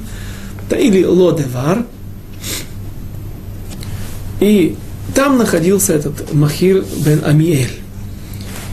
[0.69, 1.85] или Лодевар,
[4.39, 4.75] и
[5.13, 7.79] там находился этот Махир бен Амиэль.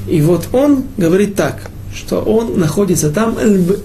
[0.09, 3.37] И вот он говорит так, что он находится там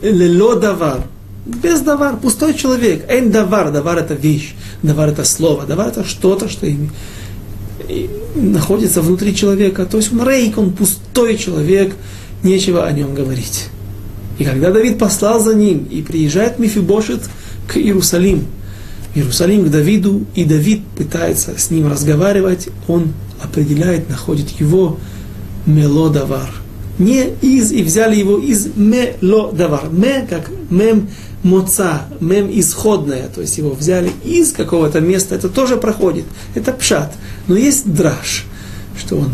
[0.01, 1.01] лело давар,
[1.45, 3.05] без давар, пустой человек.
[3.09, 6.91] Эн давар, давар это вещь, давар это слово, давар это что-то, что им
[8.35, 9.85] находится внутри человека.
[9.85, 11.95] То есть он рейк, он пустой человек,
[12.43, 13.69] нечего о нем говорить.
[14.39, 17.21] И когда Давид послал за ним и приезжает Мифибошет
[17.67, 18.43] к Иерусалиму,
[19.15, 24.97] Иерусалим к Давиду, и Давид пытается с ним разговаривать, он определяет, находит его
[25.65, 26.49] мелодавар–
[26.99, 29.89] не из, и взяли его из ме ло давар.
[29.89, 31.09] Ме, как мем,
[31.43, 36.25] моца, мем исходная, то есть его взяли из какого-то места, это тоже проходит.
[36.55, 37.13] Это пшат.
[37.47, 38.45] Но есть драж,
[38.97, 39.33] что он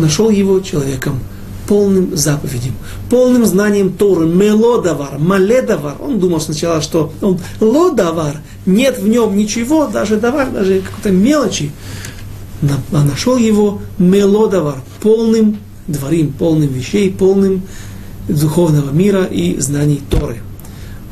[0.00, 1.20] нашел его человеком
[1.68, 2.74] полным заповедям,
[3.10, 5.96] полным знанием Торы, мелодавар, маледавар.
[6.00, 11.70] Он думал сначала, что он лодавар, нет в нем ничего, даже давар, даже какой-то мелочи.
[12.92, 17.62] А нашел его мелодавар, полным дворим, полным вещей, полным
[18.28, 20.40] духовного мира и знаний Торы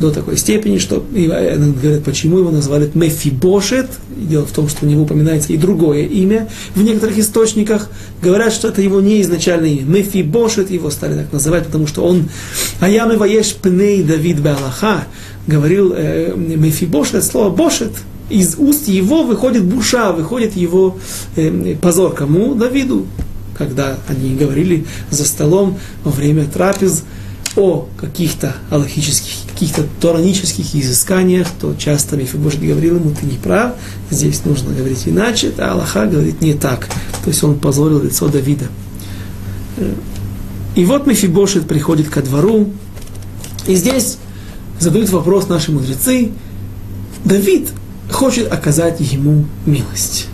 [0.00, 3.90] до такой степени, что и, э, говорят, почему его назвали Мефибошет.
[4.16, 6.48] Дело в том, что у него упоминается и другое имя.
[6.74, 7.90] В некоторых источниках
[8.22, 9.98] говорят, что это его не изначальное имя.
[9.98, 12.28] Мефибошет его стали так называть, потому что он
[12.80, 15.04] Аямы Ваеш Пней Давид Беалаха
[15.46, 17.92] говорил э, Мефибошет, слово Бошет,
[18.30, 20.98] из уст его выходит буша, выходит его
[21.36, 22.12] э, позор.
[22.12, 22.54] Кому?
[22.54, 23.06] Давиду.
[23.56, 27.02] Когда они говорили за столом во время трапез,
[27.58, 33.74] о каких-то аллахических, каких-то торанических изысканиях, то часто Мефибошет говорил ему, ты не прав,
[34.10, 36.86] здесь нужно говорить иначе, а Аллаха говорит не так.
[37.24, 38.66] То есть он позорил лицо Давида.
[40.76, 42.72] И вот Мефибошет приходит ко двору,
[43.66, 44.18] и здесь
[44.78, 46.30] задают вопрос наши мудрецы,
[47.24, 47.70] Давид
[48.10, 50.28] хочет оказать ему милость.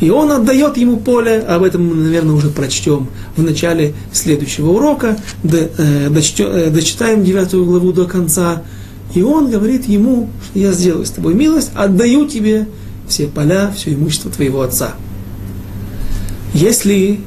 [0.00, 5.18] И он отдает ему поле, об этом мы, наверное, уже прочтем в начале следующего урока,
[5.44, 8.62] э, э, дочитаем девятую главу до конца.
[9.14, 12.66] И он говорит ему, что я сделаю с тобой милость, отдаю тебе
[13.08, 14.94] все поля, все имущество твоего отца.
[16.54, 17.20] Если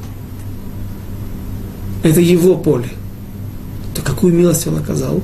[2.02, 2.88] это его поле,
[3.94, 5.22] то какую милость он оказал?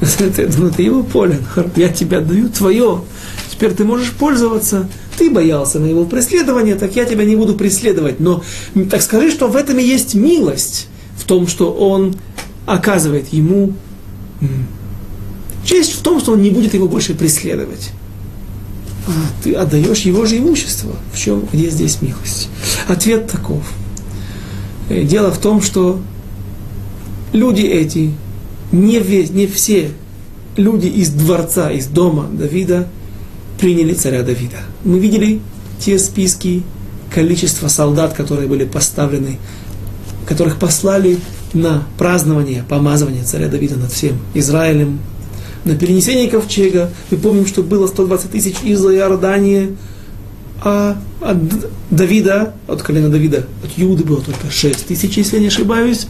[0.18, 1.38] Это, это его поле.
[1.76, 3.02] Я тебе отдаю твое.
[3.50, 4.88] Теперь ты можешь пользоваться
[5.20, 8.20] ты боялся моего преследования, так я тебя не буду преследовать.
[8.20, 8.42] Но
[8.90, 12.16] так скажи, что в этом и есть милость, в том, что он
[12.64, 13.74] оказывает ему
[15.62, 17.90] честь в том, что он не будет его больше преследовать.
[19.06, 19.10] А
[19.44, 20.96] ты отдаешь его же имущество.
[21.12, 22.48] В чем, где здесь милость?
[22.88, 23.62] Ответ таков.
[24.88, 26.00] Э, дело в том, что
[27.34, 28.14] люди эти,
[28.72, 29.90] не, весь, не все
[30.56, 32.88] люди из дворца, из дома Давида,
[33.60, 34.56] приняли царя Давида.
[34.84, 35.40] Мы видели
[35.78, 36.62] те списки,
[37.14, 39.38] количество солдат, которые были поставлены,
[40.26, 41.18] которых послали
[41.52, 45.00] на празднование, помазывание царя Давида над всем Израилем,
[45.64, 46.90] на перенесение ковчега.
[47.10, 49.76] Мы помним, что было 120 тысяч из Иордании,
[50.62, 51.38] а от
[51.90, 56.06] Давида, от колена Давида, от Юды было только 6 тысяч, если я не ошибаюсь.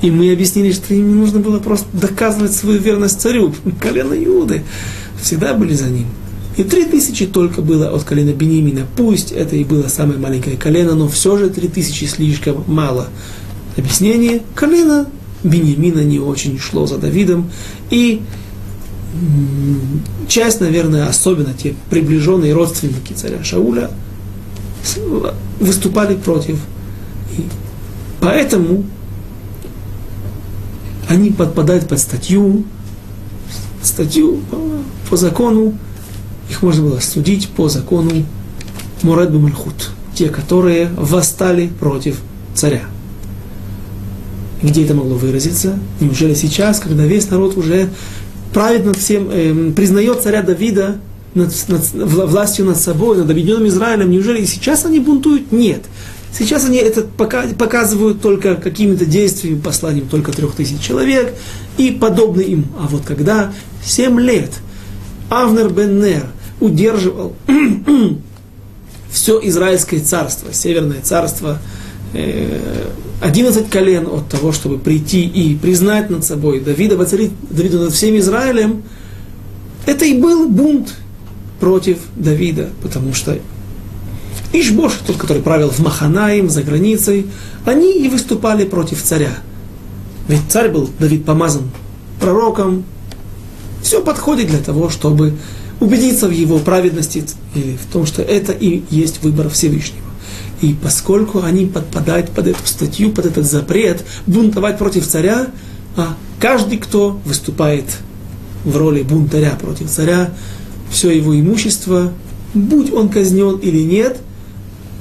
[0.00, 3.54] И мы объяснили, что им не нужно было просто доказывать свою верность царю.
[3.80, 4.64] Колено Юды
[5.20, 6.06] всегда были за ним.
[6.56, 8.86] И три тысячи только было от колена Бенимина.
[8.96, 13.08] Пусть это и было самое маленькое колено, но все же три тысячи слишком мало.
[13.76, 14.42] Объяснение.
[14.54, 15.06] Колено
[15.42, 17.50] Бенемина не очень шло за Давидом.
[17.90, 18.22] И
[20.28, 23.90] часть, наверное, особенно те приближенные родственники царя Шауля,
[25.58, 26.58] выступали против.
[27.36, 27.44] И
[28.20, 28.84] поэтому
[31.08, 32.64] они подпадают под статью,
[33.82, 34.58] статью по,
[35.10, 35.78] по закону
[36.50, 38.24] их можно было судить по закону
[39.02, 42.20] Муред Мальхут, те, которые восстали против
[42.54, 42.82] царя.
[44.62, 45.78] Где это могло выразиться?
[46.00, 47.88] Неужели сейчас, когда весь народ уже
[48.52, 50.98] правит над всем, э, признает царя Давида
[51.34, 55.50] над, над, властью над собой, над объединенным Израилем, неужели и сейчас они бунтуют?
[55.50, 55.82] Нет.
[56.36, 61.34] Сейчас они это показывают только какими-то действиями, посланием только трех тысяч человек
[61.76, 62.66] и подобные им.
[62.78, 63.52] А вот когда
[63.84, 64.50] семь лет
[65.32, 66.26] Авнер бен Нер–
[66.62, 67.34] удерживал
[69.10, 71.58] все Израильское царство, Северное царство,
[73.20, 78.16] 11 колен от того, чтобы прийти и признать над собой Давида, воцарить Давида над всем
[78.18, 78.82] Израилем,
[79.86, 80.94] это и был бунт
[81.60, 83.38] против Давида, потому что
[84.52, 87.26] Ишбош, тот, который правил в Маханаим, за границей,
[87.64, 89.32] они и выступали против царя.
[90.28, 91.70] Ведь царь был, Давид, помазан
[92.20, 92.84] пророком.
[93.82, 95.34] Все подходит для того, чтобы
[95.80, 97.24] убедиться в его праведности
[97.54, 100.06] или в том, что это и есть выбор Всевышнего.
[100.60, 105.48] И поскольку они подпадают под эту статью, под этот запрет, бунтовать против царя,
[105.96, 107.84] а каждый, кто выступает
[108.64, 110.32] в роли бунтаря против царя,
[110.90, 112.12] все его имущество,
[112.54, 114.18] будь он казнен или нет,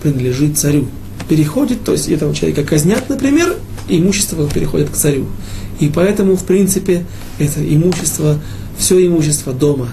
[0.01, 0.87] принадлежит царю.
[1.29, 3.55] Переходит, то есть этого человека казнят, например,
[3.87, 5.27] имущество переходит к царю.
[5.79, 7.05] И поэтому, в принципе,
[7.39, 8.39] это имущество,
[8.81, 9.89] все имущество дома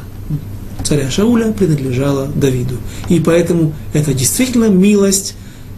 [0.82, 2.76] царя Шауля принадлежала Давиду.
[3.08, 5.34] И поэтому это действительно милость,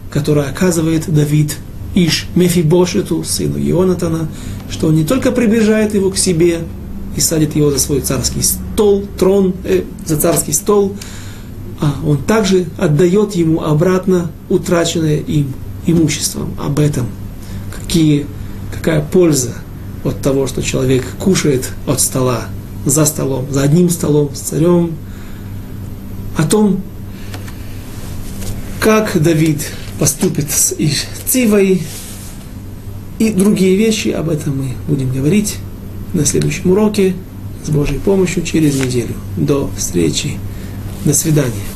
[0.09, 1.57] которую оказывает Давид
[1.93, 4.29] Иш Мефибошету, сыну Ионатана,
[4.69, 6.59] что он не только приближает его к себе,
[7.17, 10.95] и садит его за свой царский стол, трон, э, за царский стол,
[11.81, 15.53] а он также отдает ему обратно утраченное им
[15.85, 16.53] имуществом.
[16.57, 17.07] Об этом,
[17.77, 18.27] какие,
[18.73, 19.55] какая польза
[20.05, 22.45] от того, что человек кушает от стола,
[22.85, 24.91] за столом, за одним столом с царем,
[26.37, 26.81] о том,
[28.79, 29.61] как Давид
[29.99, 30.73] поступит с
[31.27, 31.83] Цивой
[33.19, 35.57] и другие вещи, об этом мы будем говорить
[36.13, 37.13] на следующем уроке
[37.63, 39.13] с Божьей помощью через неделю.
[39.37, 40.39] До встречи.
[41.05, 41.70] До свидания.